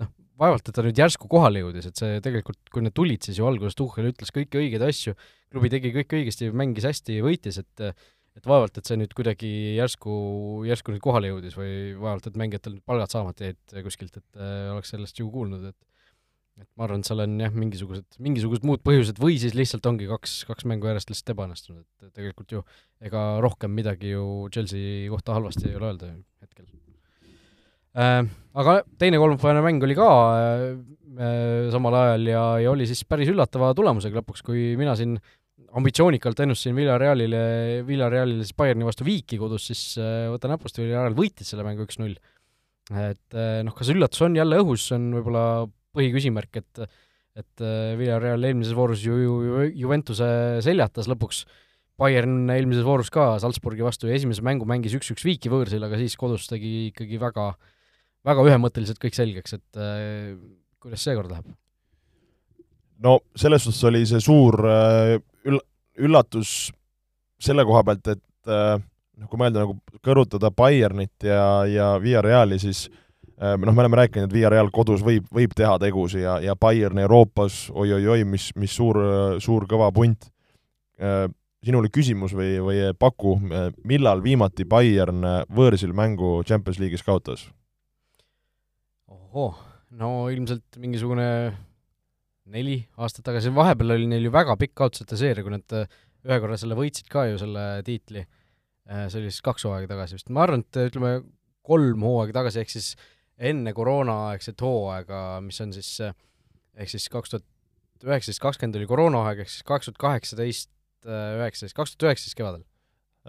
[0.00, 3.38] noh, vaevalt, et ta nüüd järsku kohale jõudis, et see tegelikult, kui need tulid, siis
[3.40, 5.14] ju alguses Tuhhel ütles kõiki õigeid asju,
[5.52, 7.88] klubi tegi kõik õigesti, mängis hästi, võitis, et
[8.32, 10.12] et vaevalt, et see nüüd kuidagi järsku,
[10.64, 14.94] järsku nüüd kohale jõudis või vaevalt, et mängijatel palgad saamata jäid kuskilt, et äh, oleks
[14.94, 15.76] sellest ju kuulnud, et
[16.60, 20.08] et ma arvan, et seal on jah, mingisugused, mingisugused muud põhjused või siis lihtsalt ongi
[20.10, 22.60] kaks, kaks mängu järjest lihtsalt ebaõnnestunud, et tegelikult ju
[23.08, 26.12] ega rohkem midagi ju Chelsea kohta halvasti ei ole öelda
[26.44, 26.68] hetkel.
[27.92, 30.64] Aga teine kolmapäevane mäng oli ka äh,
[31.16, 35.16] äh, samal ajal ja, ja oli siis päris üllatava tulemusega lõpuks, kui mina siin
[35.72, 37.42] ambitsioonikalt ennustasin Villarealile,
[37.88, 42.18] Villarealile siis Bayerni vastu viiki kodus, siis äh, võta näpust, Villareal võitis selle mängu üks-null.
[42.92, 45.46] et äh, noh, kas üllatus on jälle õhus, see on võib-olla
[45.96, 46.84] põhiküsimärk, et
[47.32, 50.26] et äh, Villareal eelmises voorus ju, ju, ju Juventuse
[50.64, 51.46] seljatas lõpuks,
[52.00, 56.16] Bayern eelmises voorus ka Salzburgi vastu ja esimese mängu mängis üks-üks viiki võõrsil, aga siis
[56.20, 57.52] kodus tegi ikkagi väga,
[58.26, 60.36] väga ühemõtteliselt kõik selgeks, et äh,
[60.82, 61.50] kuidas seekord läheb?
[63.02, 65.16] no selles suhtes oli see suur äh,
[65.48, 65.62] üll-,
[66.02, 66.70] üllatus
[67.42, 72.60] selle koha pealt, et äh, noh, kui mõelda nagu kõrvutada Bayernit ja, ja Via Reali,
[72.62, 72.84] siis
[73.38, 76.56] äh, noh, me oleme rääkinud, et Via Real kodus võib, võib teha tegusid ja, ja
[76.58, 79.00] Bayern Euroopas oi-oi-oi, mis, mis suur,
[79.42, 80.30] suur kõva punt.
[81.62, 83.32] sinule küsimus või, või paku,
[83.88, 87.48] millal viimati Bayern võõrsil mängu Champions League'is kaotas?
[89.32, 89.58] Ohoh,
[89.96, 91.26] no ilmselt mingisugune
[92.52, 95.86] neli aastat tagasi, vahepeal oli neil ju väga pikk kaotusete seeria, kui nad äh,
[96.26, 98.24] ühe korra selle võitsid ka ju, selle tiitli,
[98.90, 101.14] äh, see oli siis kaks hooaega tagasi vist, ma arvan, et äh, ütleme,
[101.66, 102.92] kolm hooaega tagasi, ehk siis
[103.42, 107.46] enne koroonaaegset hooaega, mis on siis ehk siis kaks tuhat
[108.02, 110.70] üheksateist, kakskümmend oli koroonaaeg, ehk siis kaks tuhat kaheksateist,
[111.06, 112.66] üheksateist, kaks tuhat üheksateist kevadel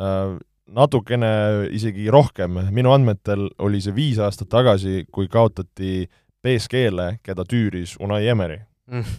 [0.02, 0.42] uh,?
[0.74, 1.30] Natukene
[1.76, 6.08] isegi rohkem, minu andmetel oli see viis aastat tagasi, kui kaotati
[6.44, 8.58] BSG-le, keda tüüris Unai Emeri
[8.92, 9.16] mm..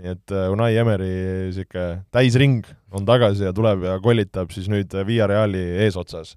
[0.00, 1.10] nii et äh, Unai Emeri
[1.48, 6.36] niisugune täisring on tagasi ja tuleb ja kollitab siis nüüd äh, Via Reali eesotsas.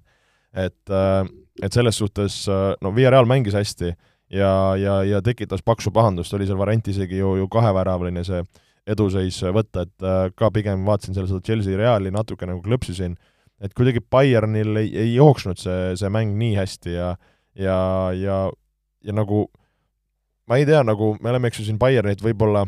[0.54, 1.26] et, äh,
[1.62, 2.44] et selles suhtes
[2.80, 3.92] no Via Real mängis hästi
[4.30, 8.42] ja, ja, ja tekitas paksu pahandust, oli seal variant isegi ju, ju kaheväravaline see
[8.86, 13.14] eduseis võtta, et ka pigem vaatasin seal seda Chelsea Reali natuke nagu klõpsisin,
[13.60, 17.14] et kuidagi Bayernil ei, ei jooksnud see, see mäng nii hästi ja
[17.54, 18.38] ja, ja,
[19.04, 19.46] ja nagu
[20.46, 22.66] ma ei tea, nagu me oleme, eks ju, siin Bayernit võib-olla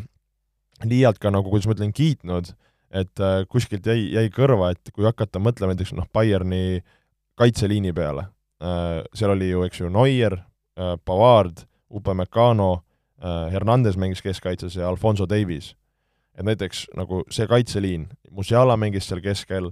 [0.87, 2.51] liialt ka nagu, kuidas ma ütlen, kiitnud,
[2.93, 6.81] et äh, kuskilt jäi, jäi kõrva, et kui hakata mõtlema näiteks noh, Bayerni
[7.37, 8.27] kaitseliini peale
[8.63, 14.87] äh,, seal oli ju, eks ju, Neuer äh,, Pavard, Upamecano äh,, Hernandez mängis keskkaitses ja
[14.89, 15.75] Alfonso Davies.
[16.37, 19.71] et näiteks nagu see kaitseliin, Musiala mängis seal keskel,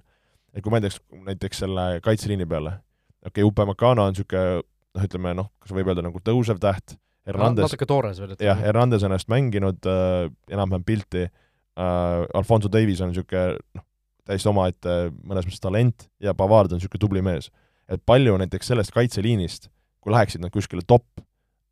[0.56, 2.78] et kui mõeldaks näiteks selle kaitseliini peale,
[3.26, 4.62] okei okay,, Upamecano on niisugune
[4.96, 8.58] noh, ütleme noh, kas võib öelda nagu tõusev täht, Hernandez natuke toores veel, et jah,
[8.62, 13.86] Hernandez on ennast mänginud äh, enam-vähem pilti äh,, Alfonso Davies on niisugune noh,
[14.26, 17.52] täiesti omaette mõnes mõttes talent ja Pavard on niisugune tubli mees.
[17.90, 19.70] et palju näiteks sellest kaitseliinist,
[20.02, 21.06] kui läheksid nad kuskile top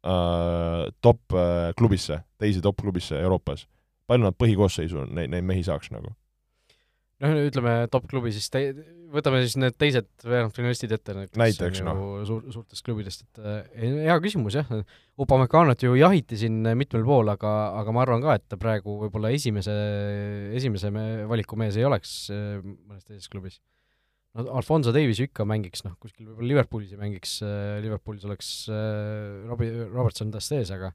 [0.06, 3.68] äh,, top äh, klubisse, teise top klubisse Euroopas,
[4.10, 6.16] palju nad põhikoosseisu neid, neid mehi saaks nagu?
[7.24, 8.72] Noh, ütleme top-klubi, siis te-,
[9.14, 12.02] võtame siis need teised veerandfinalistid ette, näiteks noh.
[12.28, 14.72] suur, suurtest klubidest, et äh, hea küsimus jah,
[15.24, 19.30] Upamekanot ju jahiti siin mitmel pool, aga, aga ma arvan ka, et ta praegu võib-olla
[19.36, 19.76] esimese,
[20.58, 23.60] esimese me, valiku mees ei oleks äh, mõnes teises klubis.
[24.34, 28.54] no Alfonso Davis ju ikka mängiks, noh, kuskil võib-olla Liverpoolis ja mängiks äh,, Liverpoolis oleks
[28.70, 30.94] Robbie Robertson tast ees, aga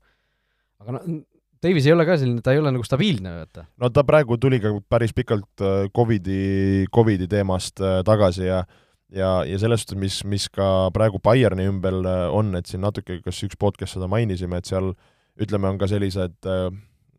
[0.82, 1.22] aga noh,
[1.62, 3.64] Davis ei ole ka selline, ta ei ole nagu stabiilne, vaata.
[3.80, 8.64] no ta praegu tuli ka päris pikalt äh, Covidi, Covidi teemast äh, tagasi ja
[9.08, 13.20] ja, ja selles suhtes, mis, mis ka praegu Bayerni ümber äh, on, et siin natuke,
[13.24, 14.92] kas üks podcast seda mainisime, et seal
[15.38, 16.50] ütleme, on ka sellised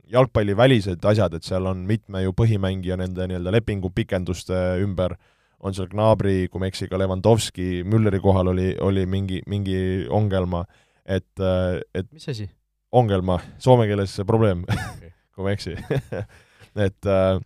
[0.10, 5.15] jalgpallivälised asjad, et seal on mitme ju põhimängija nende nii-öelda lepingupikenduste ümber,
[5.63, 9.80] on seal Gnabry, kui ma ei eksi, ka Levandovski, Mülleri kohal oli, oli mingi, mingi
[10.12, 10.65] ongelma,
[11.08, 12.49] et, et mis asi?
[12.91, 15.13] Ongelma, soome keeles probleem okay.
[15.36, 15.75] kui ma ei eksi
[16.88, 17.41] et äh,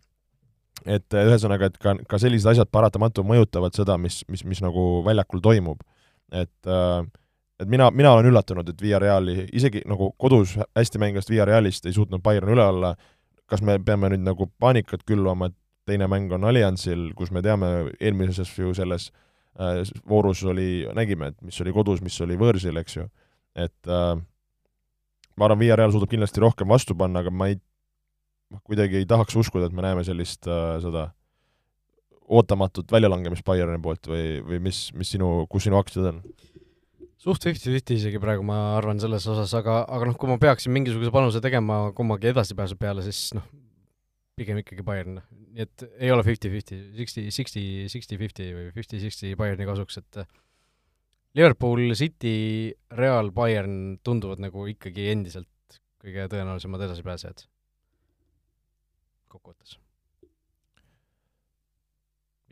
[0.84, 5.44] et ühesõnaga, et ka, ka sellised asjad paratamatult mõjutavad seda, mis, mis, mis nagu väljakul
[5.44, 5.84] toimub.
[6.32, 7.04] et äh,
[7.64, 12.24] et mina, mina olen üllatunud, et Villareali, isegi nagu kodus hästi mängivast Villarealist ei suutnud
[12.24, 12.94] Bayern üle olla,
[13.50, 17.70] kas me peame nüüd nagu paanikat külvama, et teine mäng on Alliansil, kus me teame,
[18.00, 19.10] eelmises ju selles
[19.60, 23.08] äh, voorus oli, nägime, et mis oli kodus, mis oli võõrsil, eks ju,
[23.56, 24.16] et äh,
[25.38, 27.60] ma arvan, Villareal suudab kindlasti rohkem vastu panna, aga ma ei,
[28.64, 31.10] kuidagi ei tahaks uskuda, et me näeme sellist äh, seda
[32.34, 36.22] ootamatut väljalangemist Bayerni poolt või, või mis, mis sinu, kus sinu aktsiad on?
[37.24, 41.12] suht fifty-fifty isegi praegu ma arvan selles osas, aga, aga noh, kui ma peaksin mingisuguse
[41.14, 43.46] panuse tegema kummagi edasipääsu peale, siis noh,
[44.40, 45.22] pigem ikkagi Bayern,
[45.54, 50.24] nii et ei ole fifty-fifty, sixty, sixty, sixty-fifty või fifty-sixty Bayerni kasuks, et
[51.34, 57.46] Liverpool, City, Real, Bayern tunduvad nagu ikkagi endiselt kõige tõenäolisemad edasipääsejad
[59.34, 59.80] kokkuvõttes.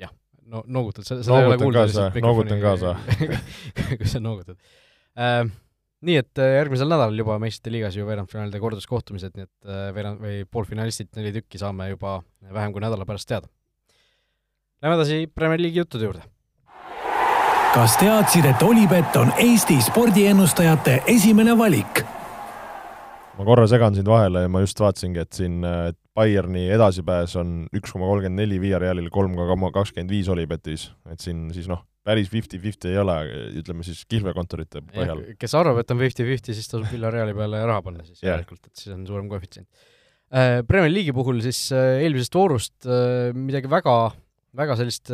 [0.02, 0.10] jah,
[0.50, 2.08] no noogutad, seda, seda ei ole kuulda.
[2.24, 2.96] noogutan kaasa
[4.00, 4.58] kui sa noogutad
[5.14, 5.46] äh,.
[6.02, 10.26] nii et äh, järgmisel nädalal juba meistrite liigas ju veerandfinaalide korduskohtumised, nii et äh, veerand-
[10.26, 12.18] või poolfinalistid, neli tükki, saame juba
[12.50, 13.52] vähem kui nädala pärast teada.
[14.82, 16.26] Lähme edasi Premier League'i juttude juurde
[17.72, 22.02] kas teadsid, et Olipet on Eesti spordiennustajate esimene valik?
[23.38, 27.54] ma korra segan sind vahele ja ma just vaatasingi, et siin et Bayerni edasipääs on
[27.74, 32.28] üks koma kolmkümmend neli, Villarealil kolm koma kakskümmend viis Olipetis, et siin siis noh, päris
[32.34, 33.16] fifty-fifty ei ole,
[33.62, 35.24] ütleme siis kihlvekontorite põhjal.
[35.40, 38.36] kes arvab, et on fifty-fifty, siis tasub Villareali peale raha panna siis yeah.
[38.36, 39.70] järelikult, et siis on suurem koefitsient.
[40.32, 43.96] Äh, Premier League'i puhul siis äh, eelmisest voorust äh, midagi väga,
[44.60, 45.12] väga sellist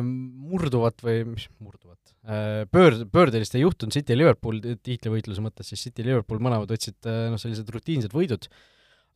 [0.00, 1.97] murduvat või mis murduvat,
[2.28, 7.08] pöörd, pöördelist ei juhtunud City ja Liverpool tiitlivõitluse mõttes, siis City ja Liverpool mõlemad võtsid
[7.08, 8.48] äh, noh, sellised rutiinsed võidud,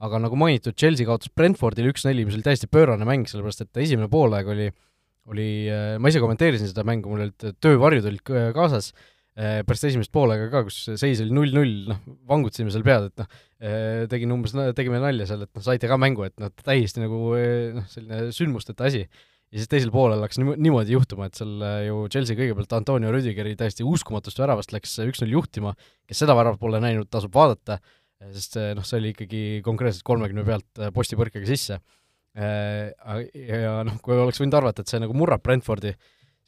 [0.03, 4.09] aga nagu mainitud, Chelsea kaotas Brentfordile üks-neli, mis oli täiesti pöörane mäng, sellepärast et esimene
[4.13, 4.69] poolaeg oli,
[5.33, 8.93] oli, äh, ma ise kommenteerisin seda mängu, mul olid töövarjud olid kaasas,
[9.33, 13.37] pärast esimest poolega ka, kus seis oli null-null, noh, vangutasime seal pead, et noh,
[14.13, 17.31] tegin umbes, tegime nalja seal, et noh, saite ka mängu, et noh, täiesti nagu
[17.79, 19.07] noh, selline sündmusteta asi
[19.53, 23.53] ja siis teisel poolel hakkas niimoodi juhtuma, et seal äh, ju Chelsea kõigepealt Antonio Rüdigeri
[23.59, 25.75] täiesti uskumatust väravast läks äh, üks-null juhtima,
[26.09, 30.47] kes seda väravat pole näinud, tasub vaadata, äh, sest noh, see oli ikkagi konkreetselt kolmekümne
[30.49, 31.83] pealt postipõrkega sisse.
[32.33, 35.91] Ja noh, kui oleks võinud arvata, et see nagu murrab Brentfordi,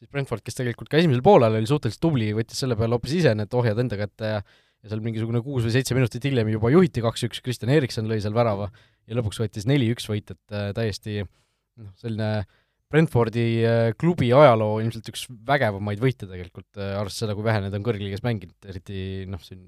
[0.01, 3.35] siis Brentford, kes tegelikult ka esimesel poolel oli suhteliselt tubli, võttis selle peale hoopis ise
[3.37, 4.39] need ohjad enda kätte ja
[4.85, 8.35] ja seal mingisugune kuus või seitse minutit hiljem juba juhiti kaks-üks, Kristjan Erikson lõi seal
[8.37, 8.67] värava
[9.09, 12.49] ja lõpuks võttis neli-üks võit, et täiesti noh, selline äh,
[12.95, 17.75] Brentfordi äh, klubi ajaloo ilmselt üks vägevamaid võite tegelikult, äh, arvestades seda, kui vähe need
[17.75, 19.67] on kõrgliigas mänginud, eriti noh, siin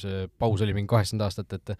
[0.00, 1.76] see paus oli mingi kaheksakümmend aastat, et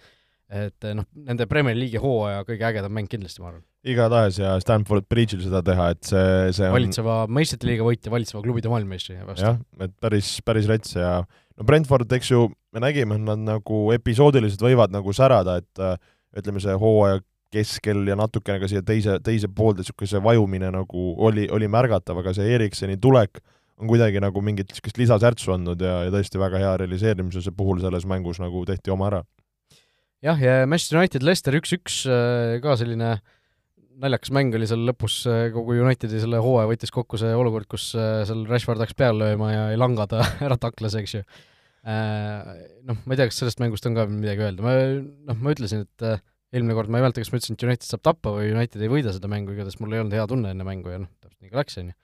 [0.55, 3.63] et noh, nende Premier League'i hooaja kõige ägedam mäng kindlasti, ma arvan.
[3.91, 8.43] igatahes ja Stanford Bridge'il seda teha, et see, see on valitseva meistrite liiga võitja, valitseva
[8.45, 9.49] klubide maailmameistri vastu.
[9.49, 9.57] jah,
[9.89, 14.95] et päris, päris rets ja no Brentford, eks ju, me nägime, nad nagu episoodiliselt võivad
[14.95, 15.97] nagu särada, et äh,
[16.39, 17.23] ütleme, see hooaja
[17.55, 22.35] keskel ja natukene ka siia teise, teise poolde niisugune vajumine nagu oli, oli märgatav, aga
[22.37, 23.41] see Eriksoni tulek
[23.81, 28.07] on kuidagi nagu mingit niisugust lisasärtsu andnud ja, ja tõesti väga hea realiseerimise puhul selles
[28.11, 29.23] mängus nagu tehti oma ära.
[30.25, 33.17] jah, ja Manchester United Leicester üks-üks äh, ka selline
[34.03, 37.91] naljakas mäng oli seal lõpus, äh, kogu Unitedi selle hooaja võttis kokku see olukord, kus
[37.99, 41.27] äh, seal Rashford hakkas peale lööma ja ei langa ta ära taklas, eks ju.
[41.85, 44.73] Noh, ma ei tea, kas sellest mängust on ka midagi öelda, ma
[45.29, 46.23] noh, ma ütlesin, et
[46.55, 48.91] eelmine kord ma ei mäleta, kas ma ütlesin, et United saab tappa või United ei
[48.91, 51.53] võida seda mängu, igatahes mul ei olnud hea tunne enne mängu ja noh, täpselt nii
[51.53, 51.97] ka läks, on ju.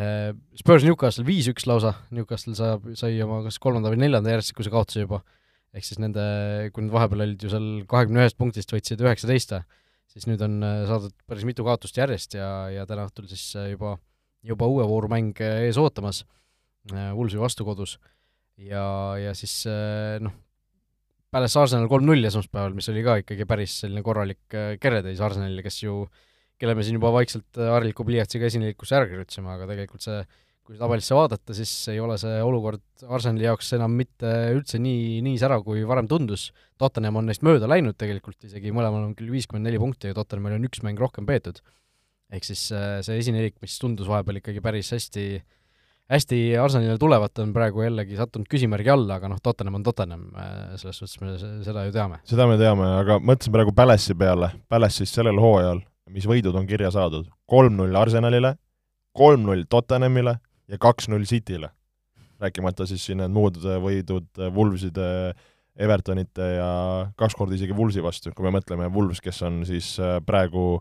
[0.00, 5.04] Äh, Spurs Newcastle viis-üks lausa, Newcastle saab, sai oma kas kolmanda või neljanda järjestikuse kaotuse
[5.04, 5.20] juba,
[5.74, 6.22] ehk siis nende,
[6.74, 9.56] kui nad vahepeal olid ju seal kahekümne ühest punktist, võtsid üheksateist,
[10.10, 13.72] siis nüüd on äh, saadud päris mitu kaotust järjest ja, ja täna õhtul siis äh,
[13.74, 13.96] juba,
[14.46, 16.24] juba uue vooru mäng ees ootamas,
[16.90, 17.98] Woolsi vastu kodus.
[18.56, 18.80] ja,
[19.20, 19.52] ja siis
[20.24, 20.32] noh,
[21.30, 25.76] Palace Arsenal kolm-null esmaspäeval, mis oli ka ikkagi päris selline korralik äh, keretäis Arsenalile, kes
[25.84, 26.02] ju,
[26.58, 30.24] kelle me siin juba vaikselt äh, hariliku pliiatsiga esinelikusse ära kirjutasime, aga tegelikult see,
[30.66, 35.38] kui tabelisse vaadata, siis ei ole see olukord Arsenali jaoks enam mitte üldse nii, nii
[35.38, 36.48] särav, kui varem tundus.
[36.82, 40.58] Tottenham on neist mööda läinud tegelikult, isegi mõlemal on küll viiskümmend neli punkti ja Tottenhamil
[40.58, 41.62] on üks mäng rohkem peetud.
[42.30, 45.48] ehk siis äh, see esinelik, mis tundus vahepeal ikkagi päris hästi äh,
[46.10, 50.56] hästi Arsenalile tulevat on praegu jällegi sattunud küsimärgi alla, aga noh, Tottenham on Tottenham, äh,
[50.80, 52.20] selles suhtes me seda ju teame.
[52.28, 56.90] seda me teame, aga mõtlesin praegu Palace'i peale, Palace'is sellel hooajal, mis võidud on kirja
[56.94, 58.56] saadud, kolm-null Arsenalile,
[59.16, 60.38] kolm-null Tottenhamile
[60.70, 61.70] ja kaks-null City'le.
[62.40, 65.34] rääkimata siis siin need muud võidud Wolveside,
[65.76, 66.70] Evertonite ja
[67.16, 70.80] kaks korda isegi Wolvesi vastu, kui me mõtleme, Wolves, kes on siis äh, praegu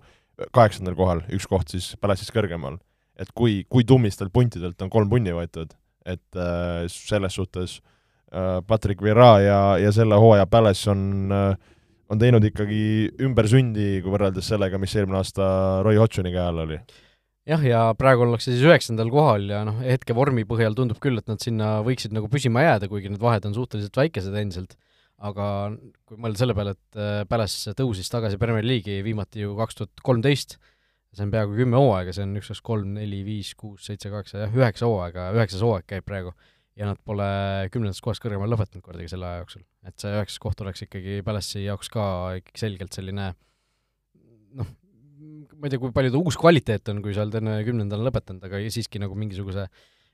[0.56, 2.80] kaheksandal kohal, üks koht siis Palace'ist kõrgemal.
[3.20, 5.74] Et kui, kui tummistelt puntidelt on kolm punni võetud,
[6.08, 7.80] et äh, selles suhtes
[8.32, 11.76] äh, Patrick Vieira ja, ja selle hooaja Palace on äh,
[12.10, 12.82] on teinud ikkagi
[13.22, 15.46] ümbersündi, kui võrreldes sellega, mis eelmine aasta
[15.86, 16.80] Roy Hodgsoni käe all oli.
[17.50, 21.30] Jah, ja praegu ollakse siis üheksandal kohal ja noh, hetke vormi põhjal tundub küll, et
[21.30, 24.76] nad sinna võiksid nagu püsima jääda, kuigi need vahed on suhteliselt väikesed endiselt.
[25.20, 25.46] Aga
[26.08, 30.04] kui mõelda selle peale, et äh, Palace tõusis tagasi Premier League'i viimati ju kaks tuhat
[30.06, 30.56] kolmteist,
[31.16, 34.46] see on peaaegu kümme hooaega, see on üks, kaks, kolm, neli, viis, kuus, seitse, kaheksa,
[34.46, 36.34] jah, üheksa hooaega, üheksas hooaeg käib praegu,
[36.80, 37.28] ja nad pole
[37.74, 39.64] kümnendast kohast kõrgemal lõpetanud kordagi selle aja jooksul.
[39.88, 42.04] et see üheksas koht oleks ikkagi Palace'i jaoks ka
[42.40, 43.32] ikkagi selgelt selline
[44.60, 44.70] noh,
[45.60, 48.46] ma ei tea, kui palju ta uus kvaliteet on, kui sa oled enne kümnendana lõpetanud,
[48.48, 49.68] aga siiski nagu mingisuguse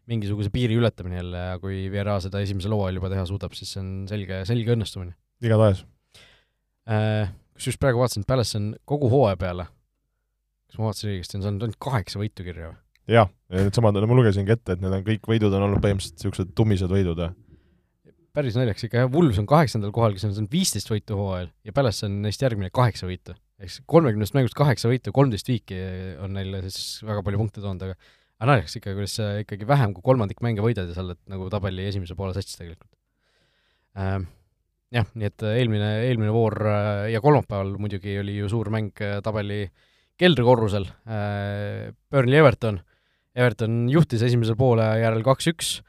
[0.09, 3.81] mingisuguse piiri ületamine jälle ja kui Viera seda esimesel hooajal juba teha suudab, siis see
[3.81, 5.15] on selge, selge õnnestumine.
[5.43, 5.85] igatahes
[6.89, 7.33] äh,.
[7.55, 9.65] Kusjuures praegu vaatasin, et Palace on kogu hooaja peale,
[10.69, 12.77] kas ma vaatasin õigesti, on saanud ainult kaheksa võitu kirja või?
[13.15, 16.91] jah, needsamad, ma lugesingi ette, et need on kõik võidud on olnud põhimõtteliselt niisugused tummised
[16.91, 17.33] võidud, jah.
[18.35, 21.75] päris naljakas ikka, jah, Wools on kaheksandal kohal, kes on saanud viisteist võitu hooajal ja
[21.75, 23.37] Palace on neist järgmine kaheksa võitu.
[23.61, 25.79] ehk siis kolmekümnest mängust kaheksa võitu, kolmteist viiki
[26.23, 27.99] on neil siis väga palju punkte toonud, aga
[28.35, 31.47] aga naljakas ikka, kuidas sa ikkagi vähem kui kolmandik mänge võidad ja sa oled nagu
[31.53, 32.91] tabeli esimese poole sats tegelikult
[33.99, 34.31] ähm,.
[34.93, 39.17] Jah, nii et eelmine, eelmine voor äh, ja kolmapäeval muidugi oli ju suur mäng äh,
[39.25, 39.65] tabeli
[40.21, 42.79] keldrikorrusel äh,, Burnley Everton,
[43.35, 45.79] Everton juhtis esimesel poole järel kaks-üks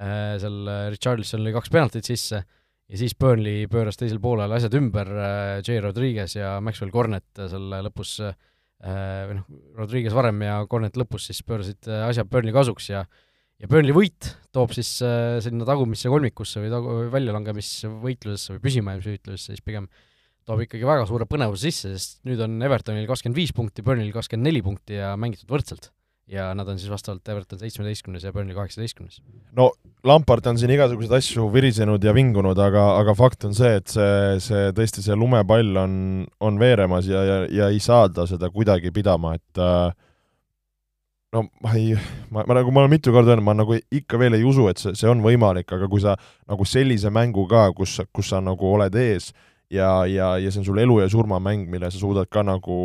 [0.00, 5.08] äh,, seal Richarlison lõi kaks penaltit sisse ja siis Burnley pööras teisel poolel asjad ümber,
[5.62, 5.78] J.
[5.84, 8.34] Rodriguez ja Maxwell Cornet seal lõpus äh,
[8.80, 13.02] Äh, või noh, Rodriguez varem ja Cornet lõpus siis pöörasid äh, asja Burnley kasuks ja
[13.60, 19.66] ja Burnley võit toob siis äh, sinna tagumisse kolmikusse või tagu-, väljalangemisvõitlusesse või püsimajäämisvõitlusesse siis
[19.66, 19.90] pigem
[20.48, 24.48] toob ikkagi väga suure põnevuse sisse, sest nüüd on Evertonil kakskümmend viis punkti, Burnley'l kakskümmend
[24.48, 25.90] neli punkti ja mängitud võrdselt
[26.30, 29.20] ja nad on siis vastavalt Everton seitsmeteistkümnes ja Burnley kaheksateistkümnes.
[29.56, 29.72] no
[30.04, 34.36] Lampard on siin igasuguseid asju virisenud ja vingunud, aga, aga fakt on see, et see,
[34.44, 35.96] see tõesti, see lumepall on,
[36.40, 39.90] on veeremas ja, ja, ja ei saa ta seda kuidagi pidama, et äh,
[41.34, 41.98] no ma ei,
[42.30, 44.78] ma, ma nagu, ma olen mitu korda öelnud, ma nagu ikka veel ei usu, et
[44.78, 46.14] see, see on võimalik, aga kui sa
[46.46, 49.32] nagu sellise mängu ka, kus, kus sa nagu oled ees
[49.70, 52.76] ja, ja, ja see on sul elu ja surma mäng, mille sa suudad ka nagu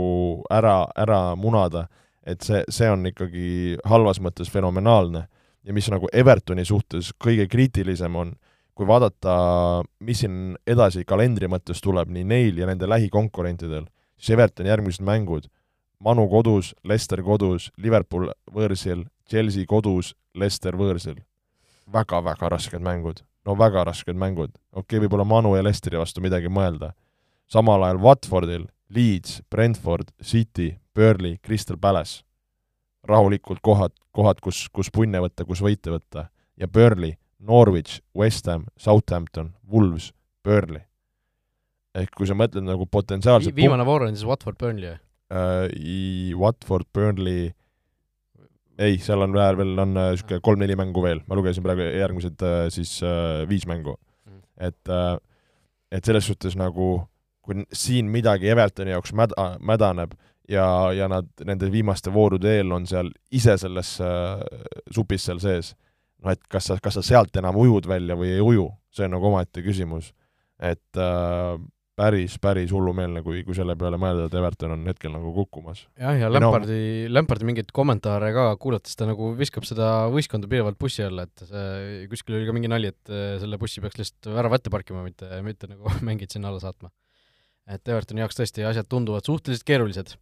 [0.53, 1.87] ära, ära munada
[2.25, 5.27] et see, see on ikkagi halvas mõttes fenomenaalne.
[5.65, 8.35] ja mis nagu Evertoni suhtes kõige kriitilisem on,
[8.77, 14.69] kui vaadata, mis siin edasi kalendri mõttes tuleb nii neil ja nende lähikonkurentidel, siis Evertoni
[14.69, 15.49] järgmised mängud,
[15.99, 22.21] Manu kodus, Leicester kodus, Liverpool võõrsil, Chelsea kodus, Leicester võõrsil väga,.
[22.21, 24.51] väga-väga rasked mängud, no väga rasked mängud.
[24.71, 26.93] okei okay,, võib-olla Manu ja Leicesteri vastu midagi mõelda.
[27.47, 32.23] samal ajal Watfordil, Leeds, Brentford, City, Burnley, Crystal Palace.
[33.03, 36.29] rahulikult kohad, kohad, kus, kus punne võtta, kus võite võtta.
[36.57, 40.81] ja Burnley, Norwich, West Ham, Southampton, Wolves, Burnley.
[41.95, 44.99] ehk kui sa mõtled nagu potentsiaalselt Vi viimane voor on siis Watford, Burnley või
[45.31, 46.35] äh,?
[46.35, 47.53] Watford, Burnley
[48.77, 52.43] ei, seal on veel, veel on niisugune äh, kolm-neli mängu veel, ma lugesin praegu järgmised
[52.45, 54.41] äh, siis äh, viis mängu mm..
[54.67, 54.95] et
[55.95, 56.97] et selles suhtes nagu
[57.45, 60.15] kui siin midagi Evertoni jaoks mäda, mädaneb,
[60.49, 60.65] ja,
[60.97, 63.91] ja nad nende viimaste voorude eel on seal ise selles
[64.91, 65.75] supis seal sees.
[66.23, 69.13] noh, et kas sa, kas sa sealt enam ujud välja või ei uju, see on
[69.13, 70.11] nagu omaette küsimus.
[70.59, 71.55] et äh,
[71.95, 75.85] päris, päris hullumeelne, kui, kui selle peale mõelda, et Everton on hetkel nagu kukkumas.
[76.01, 80.79] jah, ja Lampardi no,, Lampardi mingeid kommentaare ka kuulates ta nagu viskab seda võistkonda pidevalt
[80.81, 84.31] bussi alla, et see, kuskil oli ka mingi nali, et äh, selle bussi peaks lihtsalt
[84.35, 86.91] värava ette parkima, mitte, mitte nagu mängijad sinna alla saatma.
[87.65, 90.17] et Evertoni jaoks tõesti asjad tunduvad suhteliselt keerulised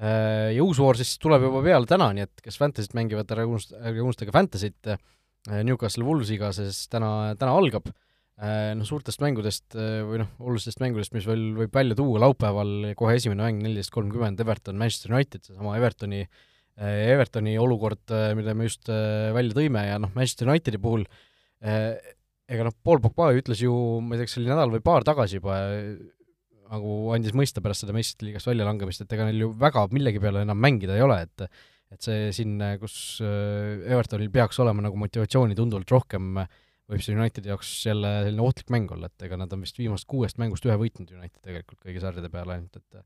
[0.00, 3.44] Äh, ja uus voor siis tuleb juba peale täna, nii et kes Fantasy't mängivad, ärge
[3.50, 7.90] unust-, ärge unustage Fantasy't, äh, Newcastle Wolvesiga siis täna, täna algab,
[8.40, 13.44] noh, suurtest mängudest või noh, olulistest mängudest, mis veel võib välja tuua, laupäeval kohe esimene
[13.44, 16.22] mäng, neliteist kolmkümmend, Everton, Manchester United, seesama Evertoni,
[16.80, 21.04] Evertoni olukord, mille me just välja tõime ja noh, Manchester Unitedi puhul
[21.60, 25.06] ega noh, Paul Pogba ütles ju, ma ei tea, kas see oli nädal või paar
[25.06, 25.58] tagasi juba,
[26.70, 30.44] nagu andis mõista pärast seda meistrite liigast väljalangemist, et ega neil ju väga millegi peale
[30.46, 31.50] enam mängida ei ole, et
[31.90, 36.36] et see siin, kus äh, Evertonil peaks olema nagu motivatsiooni tunduvalt rohkem,
[36.90, 40.08] võib see Unitedi jaoks jälle selline ohtlik mäng olla, et ega nad on vist viimasest
[40.10, 43.04] kuuest mängust ühe võitnud United tegelikult kõigi sarjade peale ainult, et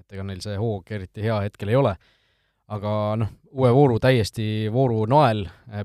[0.00, 1.94] et ega neil see hoog eriti hea hetkel ei ole.
[2.74, 5.42] aga noh, uue vooru täiesti vooru nael,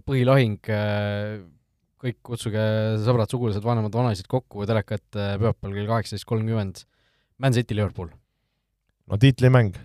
[0.07, 0.61] põhilahing,
[1.99, 2.61] kõik kutsuge
[3.03, 6.85] sõbrad, sugulased, vanemad, vanaisad kokku teleka ette pühapäeval kell kaheksateist kolmkümmend
[7.39, 8.07] Man City, Liverpool.
[9.07, 9.75] no tiitlimäng.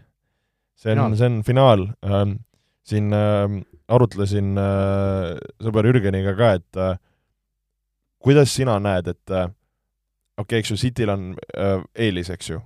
[0.78, 2.38] see on, see on finaal ähm,,
[2.86, 6.94] siin äh, arutlesin äh, sõber Jürgeniga ka, et äh,
[8.24, 9.50] kuidas sina näed, et äh,
[10.38, 12.60] okei okay,, eks ju, Cityl on äh, eelis, eks ju.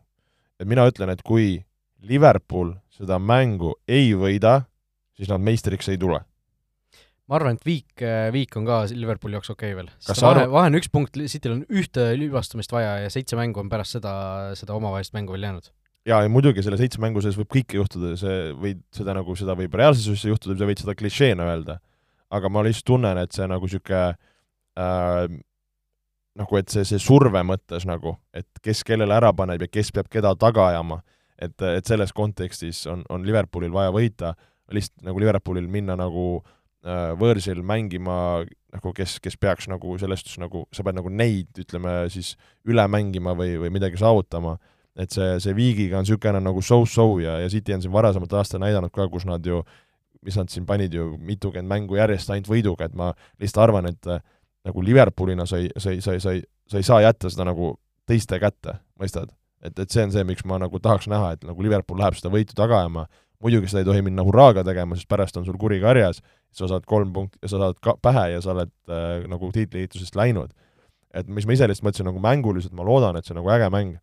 [0.58, 1.58] et mina ütlen, et kui
[2.06, 4.62] Liverpool seda mängu ei võida,
[5.18, 6.20] siis nad meistriks ei tule.
[7.28, 9.90] ma arvan, et viik, viik on ka Liverpooli jaoks okei okay veel.
[10.00, 13.68] Sest vahe vahe on üks punkt, Cityl on ühte libastumist vaja ja seitse mängu on
[13.68, 14.14] pärast seda,
[14.56, 15.68] seda omavahelist mängu veel jäänud.
[16.08, 19.58] jaa, ja muidugi selle seitsme mängu sees võib kõike juhtuda, see võid seda nagu, seda
[19.58, 21.80] võib reaalsuses juhtuda, sa võid seda klišeena öelda.
[22.30, 24.00] aga ma lihtsalt tunnen, et see nagu niisugune
[24.78, 25.28] äh,
[26.38, 30.10] nagu et see, see surve mõttes nagu, et kes kellele ära paneb ja kes peab
[30.12, 31.00] keda taga ajama,
[31.38, 34.34] et, et selles kontekstis on, on Liverpoolil vaja võita,
[34.74, 40.38] lihtsalt nagu Liverpoolil minna nagu äh, võõrsil mängima nagu kes, kes peaks nagu selles suhtes
[40.42, 42.34] nagu, sa pead nagu neid, ütleme siis
[42.68, 44.58] üle mängima või, või midagi saavutama.
[44.98, 48.60] Et see, see Viigiga on niisugune nagu so-so ja, ja City on siin varasemalt aastal
[48.64, 49.62] näidanud ka, kus nad ju,
[50.26, 54.10] mis nad siin panid ju mitukümmend mängu järjest ainult võiduga, et ma lihtsalt arvan, et
[54.68, 57.48] nagu Liverpoolina sa ei, sa ei, sa ei, sa ei, sa ei saa jätta seda
[57.48, 57.74] nagu
[58.08, 59.32] teiste kätte, mõistad?
[59.64, 62.30] et, et see on see, miks ma nagu tahaks näha, et nagu Liverpool läheb seda
[62.32, 63.08] võitu taga ajama,
[63.42, 66.22] muidugi seda ei tohi minna hurraaga tegema, sest pärast on sul kuri karjas,
[66.54, 70.54] sa saad kolm punkti, sa saad ka pähe ja sa oled äh, nagu tiitliihitusest läinud.
[71.14, 73.70] et mis ma ise lihtsalt mõtlesin nagu mänguliselt, ma loodan, et see on nagu äge
[73.72, 73.96] mäng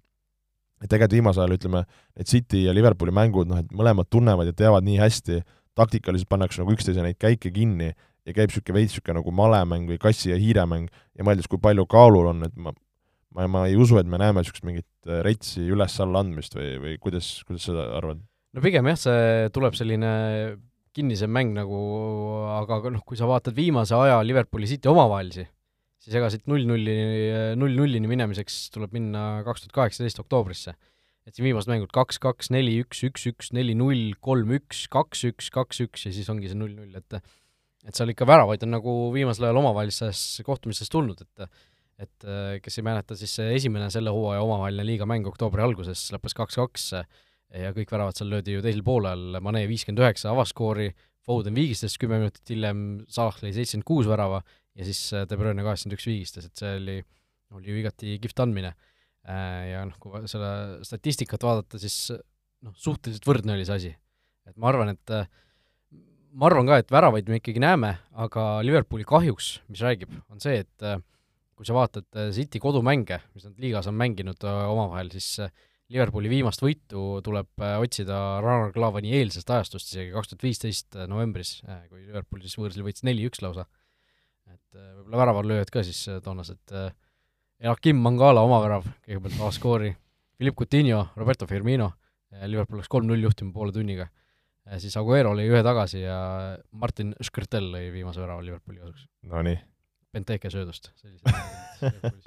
[0.83, 1.83] et tegelikult viimasel ajal ütleme,
[2.17, 5.39] need City ja Liverpooli mängud, noh et mõlemad tunnevad ja teavad nii hästi,
[5.77, 7.93] taktikaliselt pannakse nagu üksteise neid käike kinni
[8.25, 11.61] ja käib niisugune veits niisugune nagu malemäng või kassi ja hiire mäng ja mõeldes, kui
[11.61, 12.73] palju kaalul on, et ma
[13.35, 16.95] ma, ma ei usu, et me näeme niisugust mingit äh, retsi üles-alla andmist või, või
[17.01, 18.23] kuidas, kuidas sa arvad?
[18.55, 20.13] no pigem jah, see tuleb selline
[20.95, 21.77] kinnisem mäng nagu,
[22.55, 25.43] aga noh, kui sa vaatad viimase aja Liverpooli City omavahelisi,
[25.99, 26.95] siis ega siit null-nulli,
[27.59, 30.75] null-nullini minemiseks tuleb minna kaks tuhat kaheksateist oktoobrisse.
[31.25, 36.59] et siin viimased mängud kaks-kaks, neli-üks, üks-üks, neli-null, kolm-üks, kaks-üks, kaks-üks ja siis ongi see
[36.59, 37.17] null-null, et
[37.85, 41.47] et seal ikka väravaid on nagu viimasel ajal omavahelistes kohtumistes tulnud, et
[41.95, 46.35] et äh, kes ei mäleta, siis see esimene selle hooaja omavaheline liigamäng oktoobri alguses lõppes
[46.35, 50.89] kaks-kaks ja kõik väravad seal löödi ju teisel poolel, Mane viiskümmend üheksa avaskoori,
[51.25, 54.41] Foden viigistas kümme minutit hiljem, Salah lõi seitsekümmend kuus värava
[54.75, 56.97] ja siis äh, De Bruyne kaheksakümmend üks viigistas, et see oli,
[57.55, 58.75] oli ju igati kihvt andmine.
[59.25, 62.11] Ja noh, kui selle statistikat vaadata, siis
[62.61, 63.91] noh, suhteliselt võrdne oli see asi.
[64.45, 65.25] et ma arvan, et äh,
[66.35, 67.91] ma arvan ka, et väravaid me ikkagi näeme,
[68.25, 70.99] aga Liverpooli kahjuks, mis räägib, on see, et äh,
[71.55, 75.39] kui sa vaatad äh, City kodumänge, mis nad liigas on mänginud äh, omavahel, siis
[75.93, 81.59] Liverpooli viimast võitu tuleb otsida Ragnar Klavani eelsest ajastust isegi kaks tuhat viisteist novembris,
[81.91, 83.67] kui Liverpool siis võõrsil võitis neli-üks lausa.
[84.49, 86.73] et võib-olla väravalööjad ka siis toonased
[87.61, 89.93] Joakim Mangala oma värav kõigepealt A-skoori,
[90.39, 91.91] Philippe Coutinho, Roberto Firmino,
[92.49, 94.09] Liverpool läks kolm-null juhtima poole tunniga,
[94.81, 96.19] siis Aguero lõi ühe tagasi ja
[96.71, 99.07] Martin Škrtel lõi viimase värava Liverpooli kasuks.
[99.31, 99.59] Nonii,
[100.15, 102.23] Benteke söödust, sellised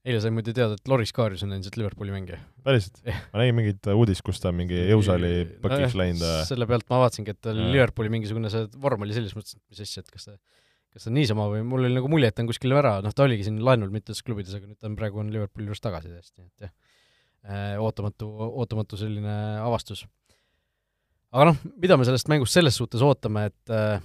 [0.00, 2.38] eile sai muidu teada, et Loris Karius on endiselt Liverpooli mängija.
[2.64, 7.02] päriselt ma nägin mingit uudist, kus ta mingi jõusaali põkiks läinud äh, selle pealt ma
[7.02, 7.60] vaatasingi, et tal.
[7.74, 10.38] Liverpooli mingisugune see vorm oli selles mõttes, et mis asja, et kas ta
[10.90, 13.12] kas ta on niisama või mul oli nagu mulje, et ta on kuskil ära, noh
[13.14, 16.10] ta oligi siin laenul mitmes klubides, aga nüüd ta on praegu on Liverpooli juures tagasi
[16.10, 16.72] täiesti, et jah.
[17.84, 20.06] ootamatu, ootamatu selline avastus.
[21.30, 24.00] Aga noh, mida me sellest mängust selles suhtes ootame, et äh,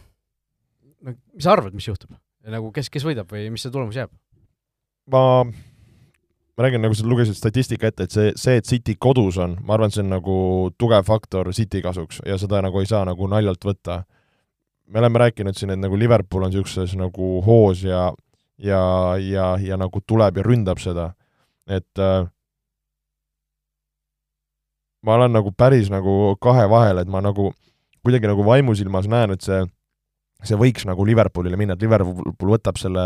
[1.02, 2.14] no mis sa arvad, mis juhtub?
[2.46, 4.12] nagu kes, kes võidab või mis see tulemus jääb?
[5.12, 9.58] ma, ma räägin, nagu sa lugesid statistika ette, et see, see, et City kodus on,
[9.66, 10.36] ma arvan, see on nagu
[10.78, 14.04] tugev faktor City kasuks ja seda nagu ei saa nagu naljalt võtta.
[14.86, 18.12] me oleme rääkinud siin, et nagu Liverpool on niisuguses nagu hoos ja
[18.58, 21.10] ja, ja, ja nagu tuleb ja ründab seda,
[21.68, 22.28] et äh,
[25.06, 27.52] ma olen nagu päris nagu kahe vahel, et ma nagu
[28.06, 29.64] kuidagi nagu vaimusilmas näen, et see
[30.46, 33.04] see võiks nagu Liverpoolile minna, et Liverpool võtab selle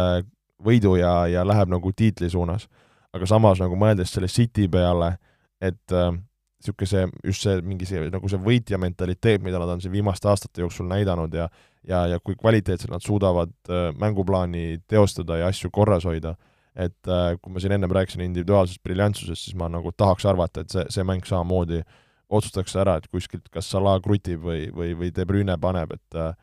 [0.63, 2.67] võidu ja, ja läheb nagu tiitli suunas.
[3.13, 5.15] aga samas nagu mõeldes selle City peale,
[5.61, 9.81] et niisugune äh, see, just see mingi see nagu see võitja mentaliteet, mida nad on
[9.81, 11.47] siin viimaste aastate jooksul näidanud ja
[11.87, 16.35] ja, ja kui kvaliteetselt nad suudavad äh, mänguplaani teostada ja asju korras hoida,
[16.75, 20.75] et äh, kui ma siin ennem rääkisin individuaalsest briljantsusest, siis ma nagu tahaks arvata, et
[20.75, 21.81] see, see mäng samamoodi
[22.29, 26.35] otsustatakse ära, et kuskilt kas Salah krutib või, või, või De Bruyne paneb, et äh,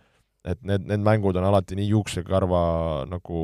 [0.46, 2.60] et need, need mängud on alati nii juuksekarva
[3.10, 3.38] nagu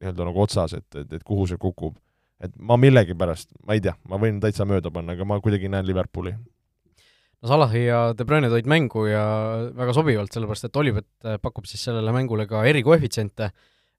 [0.00, 1.98] nii-öelda nagu otsas, et, et, et kuhu see kukub.
[2.40, 5.84] et ma millegipärast, ma ei tea, ma võin täitsa mööda panna, aga ma kuidagi näen
[5.86, 6.32] Liverpooli.
[6.32, 9.24] no Salahi ja De Bruyne tõid mängu ja
[9.76, 13.50] väga sobivalt, sellepärast et Olipet äh, pakub siis sellele mängule ka erikoefitsiente,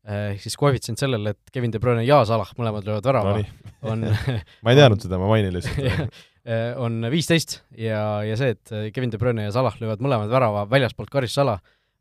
[0.07, 4.07] ehk siis koefitsient sellele, et Kevin De Bruyne ja Salah mõlemad löövad värava Nonii, on
[4.65, 6.17] ma ei teadnud seda, ma mainin lihtsalt.
[6.85, 11.13] on viisteist ja, ja see, et Kevin De Bruyne ja Salah löövad mõlemad värava väljaspoolt
[11.13, 11.59] karistusala,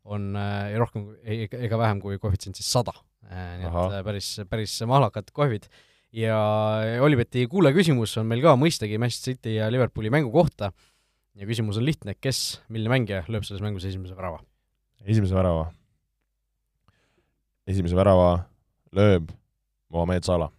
[0.09, 0.33] on
[0.81, 2.95] rohkem ega vähem kui koefitsient siis sada.
[3.29, 5.69] nii et päris, päris mahlakad kohvid
[6.11, 6.37] ja
[7.05, 10.71] Olibeti kuulajaküsimus on meil ka mõistagi Manchester City ja Liverpooli mängu kohta
[11.37, 14.41] ja küsimus on lihtne, kes, milline mängija lööb selles mängus esimese värava?
[15.05, 15.69] esimese värava?
[17.67, 18.33] Esimese värava
[18.95, 19.29] lööb
[19.91, 20.51] Mohamed Salah.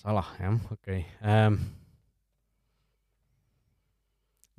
[0.00, 1.06] Salah, jah, okei okay.
[1.24, 1.56] ähm,.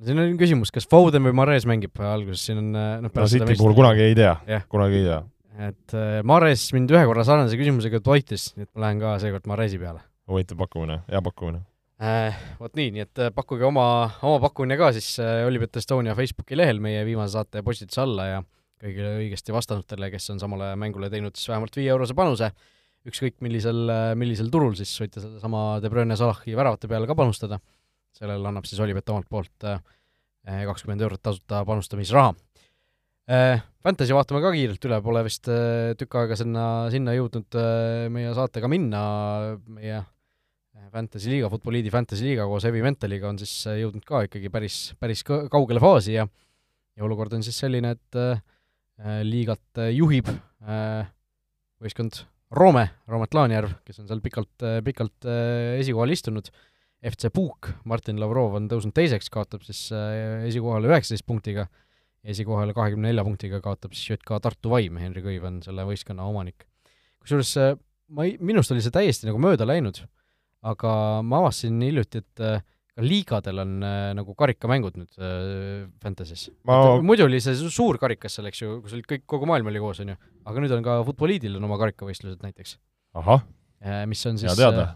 [0.02, 3.76] siin on küsimus, kas Foden või Mares mängib alguses, siin on noh no City puhul
[3.78, 5.22] kunagi ei tea yeah., kunagi ei tea
[5.56, 9.48] et äh, Mares mind ühe korra sarnase küsimusega toitis, nii et ma lähen ka seekord
[9.48, 10.02] Maresi peale.
[10.28, 11.62] huvitav pakkumine, hea pakkumine
[12.02, 12.36] äh,.
[12.60, 13.86] Vot nii, nii et äh, pakkuge oma,
[14.26, 18.42] oma pakkumine ka siis äh, Olipet Estonia Facebooki lehel meie viimase saate postituse alla ja
[18.82, 22.50] kõigile õigesti vastanutele, kes on samale mängule teinud siis vähemalt viie-eurose panuse,
[23.06, 23.86] ükskõik millisel,
[24.18, 27.60] millisel turul, siis võite sedasama De Bruyne Salahi väravate peale ka panustada,
[28.16, 29.68] sellele annab siis Olipet omalt poolt
[30.46, 32.34] kakskümmend eurot tasuta panustamisraha.
[33.26, 37.58] Äh, Fantasy vaatame ka kiirelt üle, pole vist äh, tükk aega sinna, sinna jõudnud
[38.14, 39.00] meie saatega minna,
[39.66, 40.04] meie
[40.94, 45.24] Fantasy liiga, Futboliidi Fantasy liiga koos Heavy Mentaliga on siis jõudnud ka ikkagi päris, päris
[45.26, 46.28] kaugele faasi ja
[46.96, 48.40] ja olukord on siis selline, et äh,
[49.26, 51.08] liigat juhib äh,
[51.82, 52.22] võistkond
[52.56, 56.48] Roome, Roomet Laanjärv, kes on seal pikalt, pikalt äh, esikohal istunud,
[57.06, 61.82] FC Puuk, Martin Lavrov on tõusnud teiseks, kaotab siis äh, esikohale üheksateist punktiga äh,,
[62.26, 66.66] esikohale kahekümne nelja punktiga kaotab siis JK Tartu Vaim, Henri Kõiv on selle võistkonna omanik.
[67.22, 67.74] kusjuures äh,
[68.08, 70.02] ma ei, minust oli see täiesti nagu mööda läinud,
[70.66, 70.92] aga
[71.26, 72.64] ma avastasin hiljuti, et äh,
[72.96, 76.96] ka liigadel on äh, nagu karikamängud nüüd äh, Fantasy's ma....
[77.04, 80.00] muidu oli see suur karikas seal, eks ju, kus olid kõik, kogu maailm oli koos,
[80.04, 82.78] on ju, aga nüüd on ka Futboliidil on oma karikavõistlused näiteks.
[83.20, 83.44] ahah
[83.84, 84.04] äh,.
[84.08, 84.94] mis on siis teada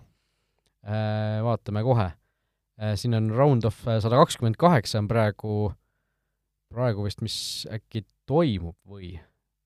[0.80, 1.40] äh,.
[1.44, 2.96] vaatame kohe äh,.
[3.00, 5.58] siin on round of sada kakskümmend kaheksa on praegu
[6.72, 7.36] praegu vist, mis
[7.68, 9.18] äkki toimub või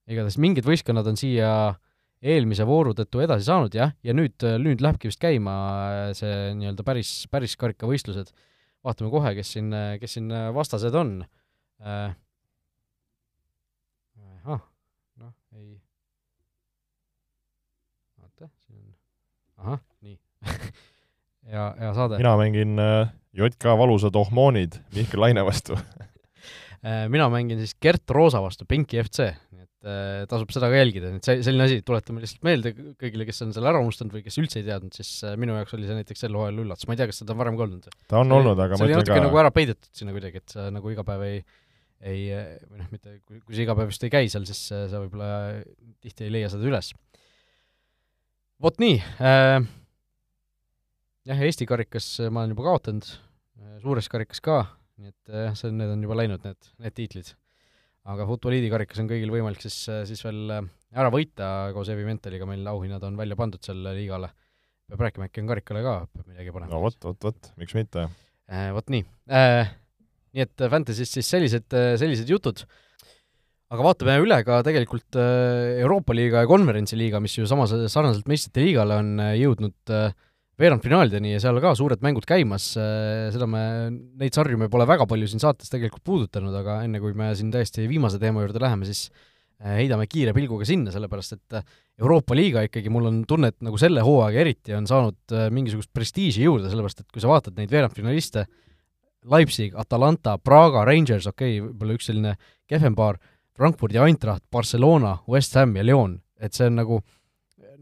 [0.09, 1.49] igatahes mingid võistkonnad on siia
[2.23, 5.55] eelmise vooru tõttu edasi saanud jah, ja nüüd, nüüd lähebki vist käima
[6.17, 8.31] see nii-öelda päris, päris karikavõistlused.
[8.85, 11.17] vaatame kohe, kes siin, kes siin vastased on.
[14.45, 14.61] ahah,
[15.17, 15.81] noh, ei.
[18.21, 18.95] vaata, siin on,
[19.57, 20.19] ahah, nii
[21.55, 22.17] ja, ja saade.
[22.21, 25.77] mina mängin äh, JK Valusad ohmoonid Mihkel Laine vastu
[26.85, 30.79] Äh, mina mängin siis Gert Roosa vastu, Penki FC, nii et äh, tasub seda ka
[30.79, 34.23] jälgida, et see, selline asi, tuletame lihtsalt meelde kõigile, kes on selle ära unustanud või
[34.25, 36.95] kes üldse ei teadnud, siis äh, minu jaoks oli see näiteks sel hooajal üllatus, ma
[36.95, 37.85] ei tea, kas seda on varem ka olnud?
[38.09, 39.27] ta on see olnud, aga see oli natuke ka...
[39.27, 41.37] nagu ära peidetud sinna kuidagi, et sa nagu iga päev ei
[42.05, 42.25] ei,
[42.65, 45.29] või noh, mitte, kui, kui sa iga päev just ei käi seal, siis sa võib-olla
[46.03, 46.91] tihti ei leia seda üles.
[48.65, 49.69] vot nii äh,,
[51.29, 53.13] jah, Eesti karikas ma olen juba kaotanud,
[53.85, 54.63] suures karikas ka,
[54.97, 57.35] nii et see, need on juba läinud, need, need tiitlid.
[58.13, 59.77] Aga Futboliidi karikas on kõigil võimalik siis,
[60.09, 64.31] siis veel äh, ära võita koos Evi Mentaliga, meil auhinnad on välja pandud selle liigale.
[64.89, 66.73] peab rääkima, äkki on karikale ka peab midagi panema.
[66.73, 68.07] no vot, vot, vot, miks mitte
[68.49, 68.71] äh,.
[68.75, 69.75] Vot nii äh,.
[70.35, 72.65] nii et Fantasy's siis sellised, sellised jutud
[73.73, 78.27] aga vaatame üle ka tegelikult äh, Euroopa liiga ja konverentsi liiga, mis ju samas, sarnaselt
[78.29, 80.13] meistrite liigale on äh, jõudnud äh,
[80.59, 83.61] veerandfinaalideni ja seal ka suured mängud käimas, äh, seda me,
[84.19, 87.51] neid sarju me pole väga palju siin saates tegelikult puudutanud, aga enne kui me siin
[87.53, 89.09] täiesti viimase teema juurde läheme, siis
[89.59, 91.65] äh, heidame kiire pilguga sinna, sellepärast et äh,
[91.99, 96.43] Euroopa liiga ikkagi, mul on tunne, et nagu selle hooaega eriti on saanud mingisugust prestiiži
[96.47, 98.45] juurde, sellepärast et kui sa vaatad neid veerandfinaliste,
[99.31, 102.35] Leipzig, Atalanta, Praga, Rangers, okei okay,, võib-olla üks selline
[102.69, 103.17] kehvem paar,
[103.55, 107.24] Frankfurt ja Eintracht, Barcelona, West Ham ja Lyon, et see on nagu äh,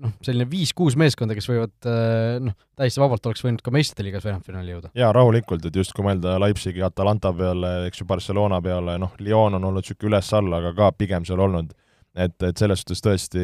[0.02, 4.26] noh, selline viis-kuus meeskonda, kes võivad äh, noh, täiesti vabalt oleks võinud ka meistrite liigas
[4.28, 4.92] veerandfinaali jõuda.
[4.98, 9.60] jaa, rahulikult, et just kui mõelda Leipzigi, Atalanta peale, eks ju, Barcelona peale, noh, Lyon
[9.60, 11.74] on olnud niisugune üles-alla, aga ka pigem seal olnud.
[12.14, 13.44] et, et selles suhtes tõesti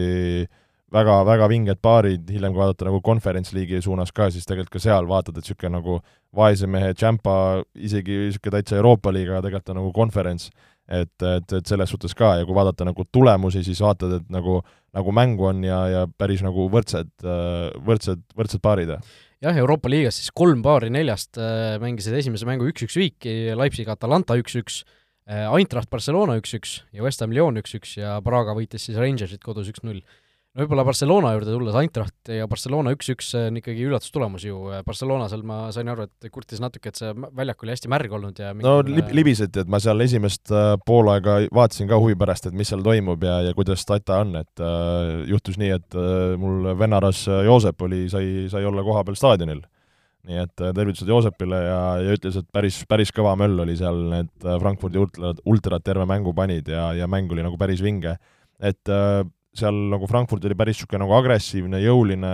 [0.94, 4.84] väga, väga vinged paarid, hiljem kui vaadata nagu Conference League'i suunas ka, siis tegelikult ka
[4.84, 6.00] seal vaatad, et niisugune nagu
[6.36, 10.52] vaese mehe Champa, isegi niisugune täitsa Euroopa liiga, tegelikult on nagu Conference
[10.90, 14.60] et, et, et selles suhtes ka ja kui vaadata nagu tulemusi, siis vaatad, et nagu,
[14.96, 17.12] nagu mängu on ja, ja päris nagu võrdsed,
[17.86, 18.96] võrdsed, võrdsed paarid.
[19.44, 24.38] jah, Euroopa liigas siis kolm paari neljast äh, mängisid esimese mängu üks-üks viiki, Leipzig Atalanta
[24.40, 24.82] üks-üks,
[25.30, 29.70] äh, Eintracht Barcelona üks-üks ja West Ham Lyon üks-üks ja Praga võitis siis Rangersit kodus
[29.74, 30.02] üks-null
[30.54, 35.44] no võib-olla Barcelona juurde tulles, Eintracht ja Barcelona üks-üks on ikkagi üllatustulemus ju, Barcelona seal
[35.48, 38.80] ma sain aru, et kurtis natuke, et see väljak oli hästi märg olnud ja no
[38.88, 42.86] lib-, libiseti, et ma seal esimest äh, poolaega vaatasin ka huvi pärast, et mis seal
[42.86, 47.44] toimub ja, ja kuidas Tata on, et äh, juhtus nii, et äh, mul vennaras äh,
[47.48, 49.66] Joosep oli, sai, sai olla kohapeal staadionil
[50.28, 54.02] nii et äh, tervitused Joosepile ja, ja ütles, et päris, päris kõva möll oli seal,
[54.12, 58.18] need äh, Frankfurdi ultrad, ultrad terve mängu panid ja, ja mäng oli nagu päris vinge.
[58.60, 59.24] et äh,
[59.58, 62.34] seal nagu Frankfurt oli päris niisugune nagu agressiivne, jõuline,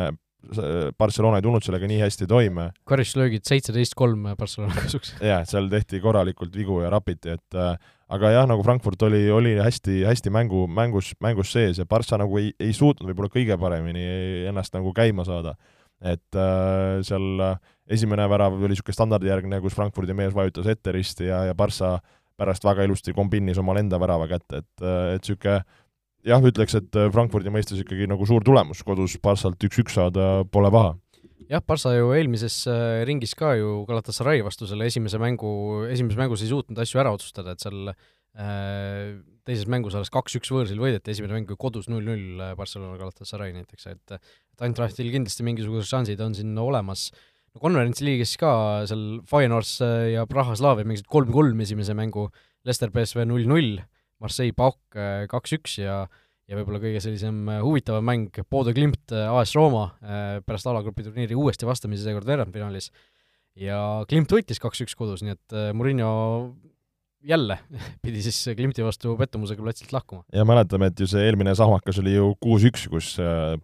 [0.97, 2.69] Barcelona ei tulnud sellega nii hästi toime.
[2.85, 5.15] karistuslöögid seitseteist kolm Barcelona kasuks.
[5.31, 7.77] jah, seal tehti korralikult vigu ja rapiti, et äh,
[8.13, 12.37] aga jah, nagu Frankfurt oli, oli hästi, hästi mängu, mängus, mängus sees ja Barca nagu
[12.41, 14.05] ei, ei suutnud võib-olla kõige paremini
[14.49, 15.55] ennast nagu käima saada.
[16.01, 17.41] et äh, seal
[17.87, 21.99] esimene värav oli niisugune standardijärgne, kus Frankfurdi mees vajutas ette risti ja, ja Barca
[22.37, 25.63] pärast väga ilusti kombinnis omale enda värava kätte, et, et niisugune
[26.25, 30.71] jah, ütleks, et äh, Frankfurdi mõistes ikkagi nagu suur tulemus, kodus Barssalt üks-üks saada pole
[30.73, 30.95] paha.
[31.51, 36.43] jah, Barssa ju eelmises äh, ringis ka ju Galatasaray vastu selle esimese mängu, esimeses mängus
[36.45, 39.13] ei suutnud asju ära otsustada, et seal äh,
[39.45, 44.17] teises mängus alles kaks-üks võõrsil võideti, esimene mäng kodus null-null äh, Barcelona Galatasaray näiteks, et
[44.55, 47.09] et Eintrachtil kindlasti mingisugused šansid on siin olemas,
[47.53, 49.77] no konverentsi liigis ka seal Feyenoords
[50.13, 52.29] ja Praha Slavia mängisid kolm-kolm esimese mängu,
[52.63, 53.81] Leicester BSV null-null,
[54.23, 56.05] Marseille Pauk äh, kaks-üks ja
[56.45, 59.87] ja võib-olla kõige sellisem äh, huvitavam mäng, Bodo Klimt, äh, AS Rooma,
[60.45, 62.91] pärast alagrupi turniiri uuesti vastamise seekord veerandfinaalis.
[63.57, 66.11] ja Klimt võitis kaks-üks kodus, nii et Murillo
[67.25, 67.57] jälle
[68.05, 70.21] pidi siis Klimti vastu pettumusega platsilt lahkuma.
[70.33, 73.15] ja mäletame, et ju see eelmine sahmakas oli ju kuus-üks, kus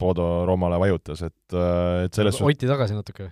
[0.02, 1.58] Bodo Roomale vajutas, et,
[2.08, 3.30] et selles hoiti tagasi natuke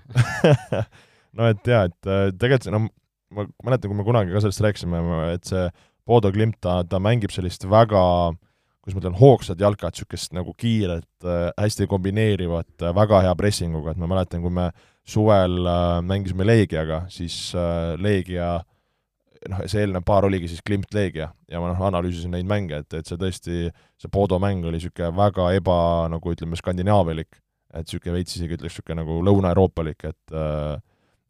[1.38, 2.86] no et jaa, et tegelikult no
[3.34, 5.02] ma mäletan, kui me kunagi ka sellest rääkisime,
[5.34, 5.66] et see
[6.10, 8.01] Bodo Klimt, ta, ta mängib sellist väga
[8.89, 13.93] kuidas ma ütlen, hoogsat jalkat, niisugust nagu kiiret, äh, hästi kombineerivat, äh, väga hea pressinguga,
[13.93, 14.70] et ma mäletan, kui me
[15.07, 17.36] suvel äh, mängisime Leegiaga, siis
[17.99, 18.57] Leegia
[19.49, 21.30] noh, see eelnev paar oligi siis Klimt Leegia.
[21.49, 25.14] Ja ma noh, analüüsisin neid mänge, et, et see tõesti, see Bodo mäng oli niisugune
[25.18, 25.80] väga eba,
[26.12, 27.39] nagu ütleme, skandinaavialik,
[27.74, 30.80] et niisugune veits isegi ütleks niisugune nagu lõuna-euroopalik, et äh,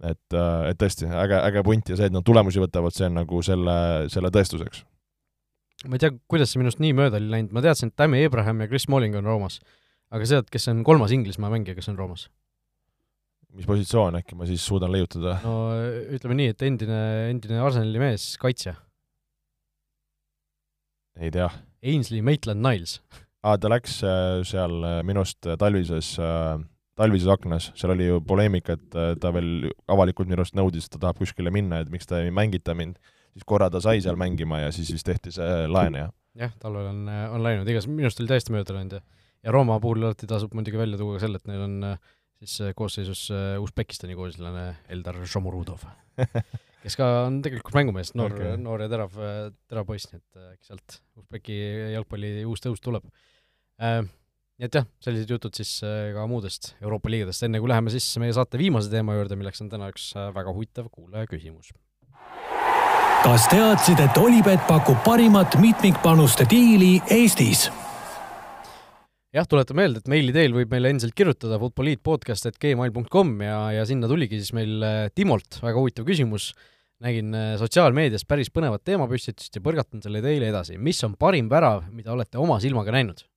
[0.04, 3.20] et, äh, et tõesti, äge, äge punt ja see, et nad tulemusi võtavad, see on
[3.22, 3.76] nagu selle,
[4.14, 4.84] selle tõestuseks.
[5.88, 8.64] ma ei tea, kuidas see minust nii mööda oli läinud, ma teadsin, et Tammy Abraham
[8.64, 9.60] ja Chris Smalling on Roomas.
[10.12, 12.28] aga sa tead, kes on kolmas Inglismaa mängija, kes on Roomas?
[13.56, 15.40] mis positsioon, äkki ma siis suudan leiutada?
[15.44, 15.56] no
[16.16, 17.00] ütleme nii, et endine,
[17.32, 18.76] endine Arsenali mees, kaitsja.
[21.20, 21.50] ei tea.
[21.80, 23.00] Ainsley Maitland-Niles
[23.44, 26.60] aa, ta läks äh, seal äh, minust talvises äh,
[27.00, 30.96] talvises aknas, seal oli ju poleemika, et äh, ta veel avalikult minu arust nõudis, et
[30.96, 33.00] ta tahab kuskile minna, et miks ta ei mängita mind,
[33.34, 36.08] siis korra ta sai seal mängima ja siis vist tehti see laen ja
[36.40, 39.04] jah, talvel on, äh, on läinud, igas-, minu arust oli täiesti mööda läinud ja
[39.40, 42.74] ja Rooma puhul alati tasub muidugi välja tuua ka selle, et neil on äh, siis
[42.76, 43.28] koosseisus
[43.64, 45.86] Usbekistani kooslane Eldar Šomurudov
[46.84, 49.16] kes ka on tegelikult mängumees, noor okay., noor ja terav,
[49.72, 51.60] terav poiss, nii et äkki sealt Usbeki
[51.96, 53.08] jalgpalli uus tõus tuleb
[54.60, 58.06] nii et jah, sellised jutud siis äh, ka muudest Euroopa liigadest, enne kui läheme siis
[58.20, 61.72] meie saate viimase teema juurde, milleks on täna üks äh, väga huvitav kuulaja küsimus.
[63.24, 67.70] kas teadsid, et Olipet pakub parimat mitmikpanuste diili Eestis?
[69.32, 74.42] jah, tuletan meelde, et meili teel võib meile endiselt kirjutada futboliitpodcast.gmail.com ja, ja sinna tuligi
[74.44, 76.52] siis meil äh, Timolt väga huvitav küsimus,
[77.00, 77.32] nägin
[77.62, 80.76] sotsiaalmeedias päris põnevat teemapüstitust ja põrgatan selle teile edasi.
[80.76, 83.29] mis on parim värav, mida olete oma silmaga näinud?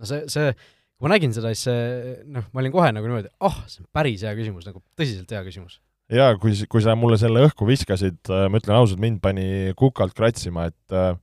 [0.00, 0.52] No see, see,
[0.96, 3.82] kui ma nägin seda, siis see, noh, ma olin kohe nagu niimoodi, ah oh,, see
[3.82, 5.80] on päris hea küsimus, nagu tõsiselt hea küsimus.
[6.12, 10.14] jaa, kui, kui sa mulle selle õhku viskasid, äh, ma ütlen ausalt, mind pani kukalt
[10.18, 11.14] kratsima, et äh,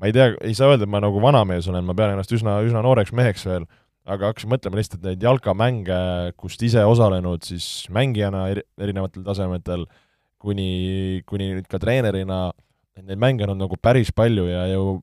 [0.00, 2.58] ma ei tea, ei saa öelda, et ma nagu vanamees olen, ma pean ennast üsna,
[2.66, 3.66] üsna nooreks meheks veel,
[4.06, 5.98] aga hakkasin mõtlema lihtsalt neid jalkamänge,
[6.38, 9.86] kust ise osalenud siis mängijana eri, erinevatel tasemetel,
[10.42, 12.50] kuni, kuni nüüd ka treenerina,
[13.02, 15.00] neid mänge on nagu päris palju ja ju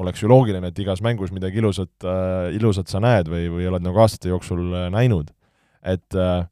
[0.00, 3.84] oleks ju loogiline, et igas mängus midagi ilusat äh,, ilusat sa näed või, või oled
[3.84, 5.32] nagu aastate jooksul äh, näinud.
[5.80, 6.44] et äh,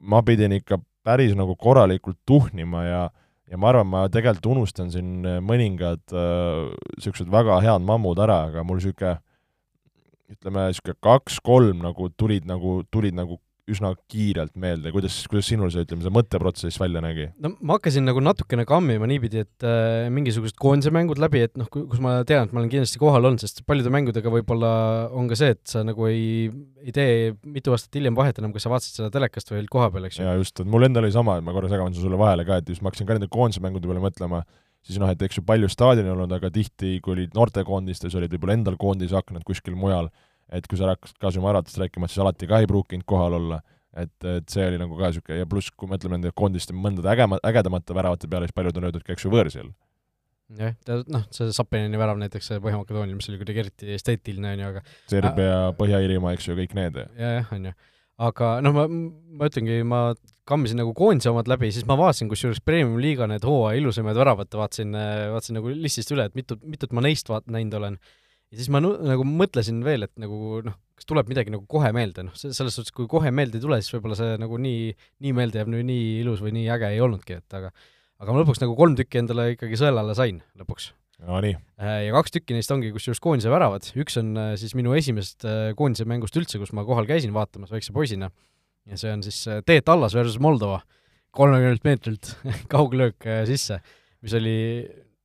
[0.00, 3.04] ma pidin ikka päris nagu korralikult tuhnima ja
[3.46, 8.64] ja ma arvan, ma tegelikult unustan siin mõningad niisugused äh, väga head mammud ära, aga
[8.66, 9.20] mul niisugune
[10.32, 13.38] ütleme, niisugune kaks-kolm nagu tulid nagu, tulid nagu
[13.70, 17.26] üsna kiirelt meelde, kuidas, kuidas sinul see, ütleme, see mõtteprotsess välja nägi?
[17.42, 21.68] no ma hakkasin nagu natukene kammima niipidi, et äh, mingisugused koondise mängud läbi, et noh,
[21.72, 24.70] kus ma tean, et ma olen kindlasti kohal olnud, sest paljude mängudega võib-olla
[25.16, 26.46] on ka see, et sa nagu ei,
[26.84, 29.90] ei tee mitu aastat hiljem vahet enam, kas sa vaatasid seda telekast või olid koha
[29.94, 30.28] peal, eks ju.
[30.28, 32.70] jaa, just, et mul endal oli sama, et ma korra segan sulle vahele ka, et
[32.70, 34.44] just ma hakkasin ka nende koondise mängude peale mõtlema,
[34.86, 38.54] siis noh, et eks ju palju staadionil olnud, aga tihti, kui olid noortekoondistes, olid võib-olla
[38.60, 40.12] endal koondise aknad kuskil mujal
[40.52, 43.60] et kui sa hakkasid ka sinu äratust rääkima, siis alati ka ei pruukinud kohal olla,
[43.96, 47.40] et, et see oli nagu ka niisugune ja pluss, kui mõtleme nende koondiste mõndade ägema,
[47.46, 49.72] ägedamate väravate peale, siis paljud on öeldud ka, eks ju, võõrsil.
[50.60, 54.72] jah, tead, noh, see Sapinini värav näiteks Põhja-Makedoonial, mis oli kuidagi eriti esteetiline, on ju,
[54.74, 57.02] aga Serbia äh,, Põhja-Iirimaa, eks ju, kõik need.
[57.18, 57.76] jah, on ju.
[58.28, 58.86] aga noh, ma,
[59.40, 60.02] ma ütlengi, ma
[60.46, 64.94] kammisin nagu koondise omad läbi, siis ma vaatasin kusjuures Premium-liiga need hooaja ilusamaid väravat, vaatasin,
[65.32, 67.98] vaatasin nagu listist üle, et mitut, mitut ma neist vaat-, näinud olen.
[68.56, 72.24] Ja siis ma nagu mõtlesin veel, et nagu noh, kas tuleb midagi nagu kohe meelde,
[72.24, 74.94] noh, selles suhtes, kui kohe meelde ei tule, siis võib-olla see nagu nii,
[75.26, 77.72] nii meelde jääb, nii ilus või nii äge ei olnudki, et aga
[78.22, 80.90] aga ma lõpuks nagu kolm tükki endale ikkagi sõela alla sain lõpuks.
[81.26, 81.56] No nii.
[81.80, 85.46] Äh, ja kaks tükki neist ongi kusjuures koondise väravad, üks on äh, siis minu esimesest
[85.48, 88.28] äh, koondise mängust üldse, kus ma kohal käisin vaatamas väikse poisina,
[88.88, 89.38] ja see on siis
[89.68, 90.82] Teet Allas versus Moldova,
[91.36, 92.34] kolmekümnelt meetrilt
[92.72, 93.80] kauglöök sisse,
[94.24, 94.56] mis oli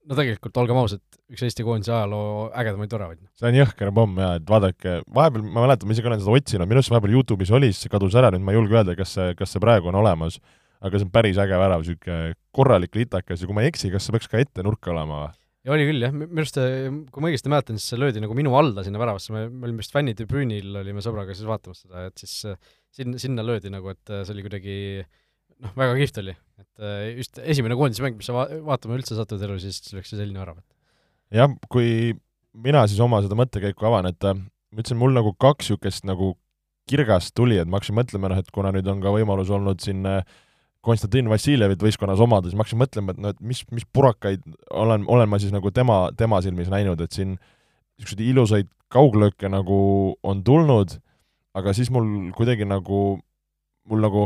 [0.10, 3.20] no tegelikult, olgem ausad, üks Eesti koondise ajaloo ägedamaid väravaid.
[3.38, 6.70] see on jõhker pomm jaa, et vaadake, vahepeal, ma mäletan, ma isegi olen seda otsinud,
[6.70, 9.14] minu arust vahepeal Youtube'is oli, siis see kadus ära, nüüd ma ei julge öelda, kas
[9.18, 10.40] see, kas see praegu on olemas,
[10.82, 14.08] aga see on päris äge värav, niisugune korralik litakas ja kui ma ei eksi, kas
[14.08, 15.38] see peaks ka ette nurka olema või?
[15.62, 16.58] ja oli küll jah, minu arust,
[17.14, 19.84] kui ma õigesti mäletan, siis see löödi nagu minu alla sinna väravasse, me, me olime
[19.84, 22.40] vist fännitribüünil, olime sõbraga siis vaatamas seda, et siis
[22.98, 24.78] sinna, sinna löödi nagu, et see oli kuidagi
[25.62, 26.36] noh, väga kihvt oli.
[26.62, 30.20] et just esimene koondise mäng, mis sa va-, vaatama üldse satud elus, siis läks see
[30.20, 30.62] selline värav.
[31.34, 32.14] jah, kui
[32.52, 36.34] mina siis oma seda mõttekäiku avan, et ma ütlesin, mul nagu kaks niisugust nagu
[36.90, 40.04] kirgast tuli, et ma hakkasin mõtlema, noh, et kuna nüüd on ka võimalus olnud siin
[40.10, 40.24] äh,
[40.82, 44.44] Konstantin Vassiljevit võistkonnas omada, siis ma hakkasin mõtlema, et no et mis, mis purakaid
[44.74, 49.82] olen, olen ma siis nagu tema, tema silmis näinud, et siin niisuguseid ilusaid kauglööke nagu
[50.28, 50.98] on tulnud,
[51.56, 53.20] aga siis mul kuidagi nagu,
[53.88, 54.26] mul nagu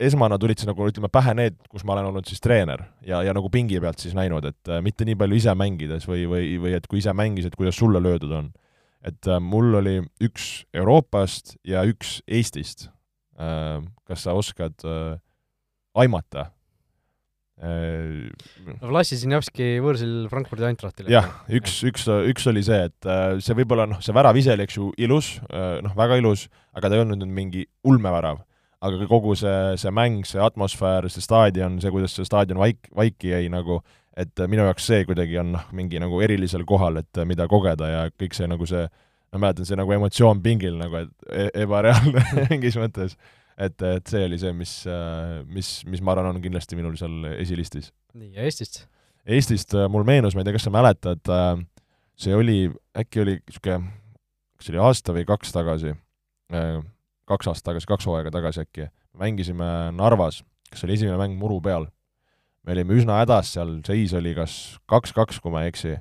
[0.00, 3.34] esmana tulid siis nagu ütleme pähe need, kus ma olen olnud siis treener ja, ja
[3.36, 6.74] nagu pingi pealt siis näinud, et äh, mitte nii palju ise mängides või, või, või
[6.78, 8.50] et kui ise mängisid, kuidas sulle löödud on.
[9.04, 12.88] et äh, mul oli üks Euroopast ja üks Eestist
[13.38, 13.78] äh,.
[14.04, 14.82] kas sa oskad
[15.94, 16.50] aimata.
[17.54, 21.12] No Vlassi Sinjavski võõrsil Frankfurdi Eintrachtile.
[21.12, 23.08] jah, üks, üks, üks oli see, et
[23.40, 25.36] see võib-olla noh, see värav ise oli, eks ju, ilus,
[25.86, 28.42] noh, väga ilus, aga ta ei olnud nüüd mingi ulmevärav.
[28.84, 33.32] Aga kogu see, see mäng, see atmosfäär, see staadion, see, kuidas see staadion vaik-, vaiki
[33.32, 33.80] jäi nagu,
[34.16, 38.02] et minu jaoks see kuidagi on noh, mingi nagu erilisel kohal, et mida kogeda ja
[38.12, 38.84] kõik see nagu see,
[39.34, 43.16] ma mäletan, see nagu emotsioon pingil nagu, et e ebareaalne mingis mõttes
[43.58, 44.72] et, et see oli see, mis,
[45.50, 47.92] mis, mis ma arvan, on kindlasti minul seal esilistis.
[48.14, 48.84] nii, ja Eestist?
[49.24, 51.52] Eestist äh, mul meenus, ma ei tea, kas sa mäletad, äh,
[52.20, 52.58] see oli,
[52.98, 53.94] äkki oli niisugune,
[54.58, 55.94] kas see oli aasta või kaks tagasi,
[56.52, 56.74] äh,
[57.28, 61.88] kaks aastat tagasi, kaks hooaega tagasi äkki, mängisime Narvas, kas oli esimene mäng muru peal.
[62.64, 65.98] me olime üsna hädas seal, seis oli kas kaks-kaks, kui ma ei eksi,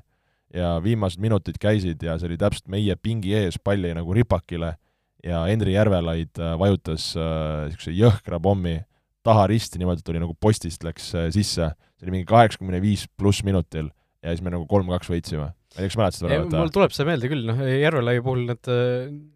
[0.53, 4.75] ja viimased minutid käisid ja see oli täpselt meie pingi ees, pall jäi nagu ripakile
[5.23, 8.77] ja Henri Järvelaid äh, vajutas niisuguse äh, jõhkra pommi
[9.23, 13.07] taha risti niimoodi, et oli nagu postist läks äh, sisse, see oli mingi kaheksakümne viis
[13.17, 13.89] pluss minutil
[14.23, 15.51] ja siis me nagu kolm-kaks võitsime.
[15.73, 16.55] Ma ei tea, kas mäletad seda väravat?
[16.59, 18.69] mul tuleb see meelde küll, noh, Järvelai puhul need,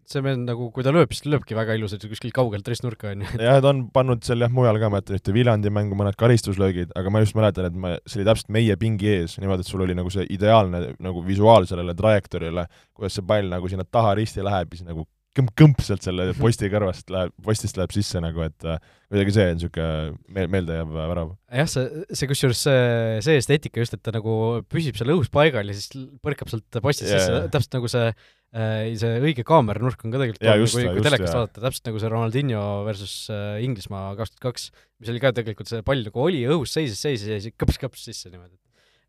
[0.08, 3.24] see mees nagu, kui ta lööb, siis ta lööbki väga ilusalt kuskilt kaugelt ristnurka, on
[3.26, 3.40] ju.
[3.48, 6.94] jah, ta on pannud seal jah, mujal ka, ma mäletan ühte Viljandi mängu, mõned karistuslöögid,
[6.98, 9.82] aga ma just mäletan, et me, see oli täpselt meie pingi ees, niimoodi, et sul
[9.82, 14.46] oli nagu see ideaalne nagu visuaal sellele trajektoorile, kuidas see pall nagu sinna taha risti
[14.46, 15.08] läheb ja siis nagu
[15.38, 19.56] kõmp-kõmp sealt selle posti kõrvast läheb, postist läheb sisse nagu, et äh, kuidagi see on
[19.56, 21.30] niisugune meel, meeldejääv värav.
[21.60, 22.82] jah, see, see kusjuures see,
[23.24, 24.34] see esteetika just, et ta nagu
[24.68, 25.88] püsib seal õhus paigal ja siis
[26.24, 27.24] põrkab sealt postist yeah.
[27.24, 31.06] sisse, täpselt nagu see äh, see õige kaameranurk on ka tegelikult ja, just, kui, kui
[31.06, 34.70] telekast vaadata, täpselt nagu see Ronaldinho versus äh, Inglismaa kaks tuhat kaks,
[35.00, 38.32] mis oli ka tegelikult see pall nagu oli õhus, seisis, seisis ja siis kõps-kõps sisse
[38.32, 38.58] niimoodi.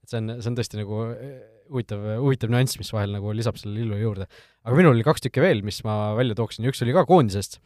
[0.10, 1.02] See on, see on tõesti nagu
[1.70, 4.30] huvitav, huvitav nüanss, mis vahel nagu lisab selle illu juurde.
[4.66, 7.60] aga minul oli kaks tükki veel, mis ma välja tooksin, üks oli ka koondisest,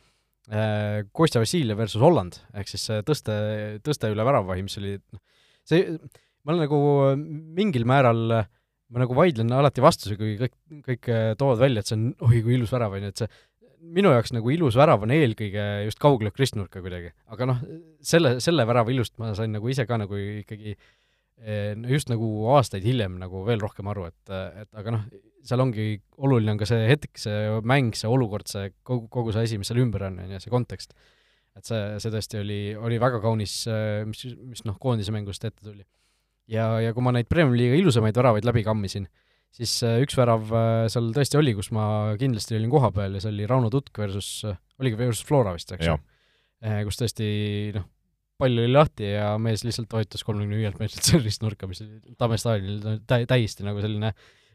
[0.51, 3.37] äh, Kostja Vassiljev versus Holland, ehk siis tõste,
[3.85, 5.23] tõste üle väravahi, mis oli noh,
[5.67, 5.95] see,
[6.43, 6.81] ma olen nagu
[7.55, 8.43] mingil määral
[8.93, 10.53] ma nagu vaidlen alati vastu, kui kõik,
[10.85, 13.31] kõik toovad välja, et see on oi kui ilus värav, on ju, et see
[13.93, 17.63] minu jaoks nagu ilus värav on eelkõige just kauglöök ristnurka kuidagi, aga noh,
[18.05, 20.85] selle, selle värava ilust ma sain nagu ise ka nagu ikkagi äh,
[21.89, 25.07] just nagu aastaid hiljem nagu veel rohkem aru, et, et aga noh,
[25.43, 25.87] seal ongi,
[26.23, 29.71] oluline on ka see hetk, see mäng, see olukord, see kogu, kogu see asi, mis
[29.71, 30.95] seal ümber on, on ju, see kontekst.
[31.57, 33.57] et see, see tõesti oli, oli väga kaunis,
[34.09, 34.23] mis,
[34.53, 35.83] mis noh, koondise mängust ette tuli.
[36.49, 39.09] ja, ja kui ma neid Premiumi liiga ilusamaid väravaid läbi kammisin,
[39.53, 40.47] siis üks värav
[40.91, 41.85] seal tõesti oli, kus ma
[42.19, 44.45] kindlasti olin kohapeal ja see oli Rauno Tutk versus,
[44.79, 45.99] oligi versus Flora vist, eks ju?
[46.87, 47.27] kus tõesti
[47.75, 47.89] noh,
[48.39, 52.39] pall oli lahti ja mees lihtsalt toitus kolmekümne viielt meetrilt sellist nurka, mis oli Tamme
[52.41, 54.13] staadionil tä-, täiesti nagu selline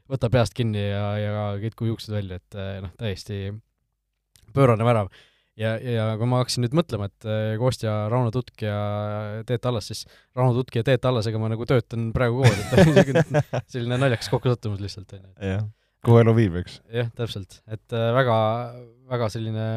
[0.08, 3.40] võta peast kinni ja, ja kitku juuksed välja, et eh, noh, täiesti
[4.56, 5.10] pöörane värav.
[5.58, 8.78] ja, ja kui ma hakkasin nüüd mõtlema, et eh, Kostja, Rauno Tutk ja
[9.48, 10.04] Teet Allas, siis
[10.36, 13.34] Rauno Tutki ja Teet Allasega ma nagu töötan praegu koos, et
[13.74, 15.52] selline naljakas kokkusattumus lihtsalt, on ju.
[15.52, 15.68] jah,
[16.06, 16.80] kuhu elu viib, eks.
[16.94, 18.38] jah, täpselt, et eh, väga,
[19.12, 19.68] väga selline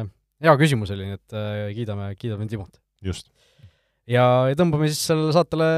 [0.42, 1.38] hea küsimus oli, nii et
[1.76, 2.80] kiidame, kiidame Timot.
[3.04, 3.28] just.
[4.10, 5.68] Ja, ja tõmbame siis sellele saatele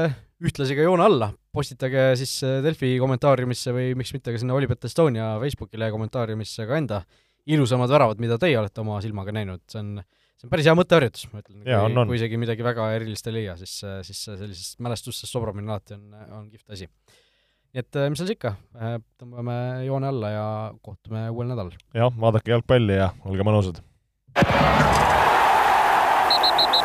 [0.45, 4.87] ühtlasi ka joone alla, postitage siis äh, Delfi kommentaariumisse või miks mitte ka sinna Olipet
[4.89, 7.01] Estonia Facebookile kommentaariumisse ka enda
[7.45, 9.91] ilusamad väravad, mida teie olete oma silmaga näinud, see on,
[10.35, 13.53] see on päris hea mõtteharjutus, ma ütlen, kui, kui isegi midagi väga erilist ei leia,
[13.59, 16.09] siis, siis sellisest mälestustest sobramine alati on,
[16.39, 16.89] on kihvt asi.
[17.75, 18.55] nii et mis seal siis ikka,
[19.21, 20.49] tõmbame joone alla ja
[20.81, 21.77] kohtume uuel nädalal.
[21.93, 23.83] jah, vaadake jalgpalli ja olge mõnusad!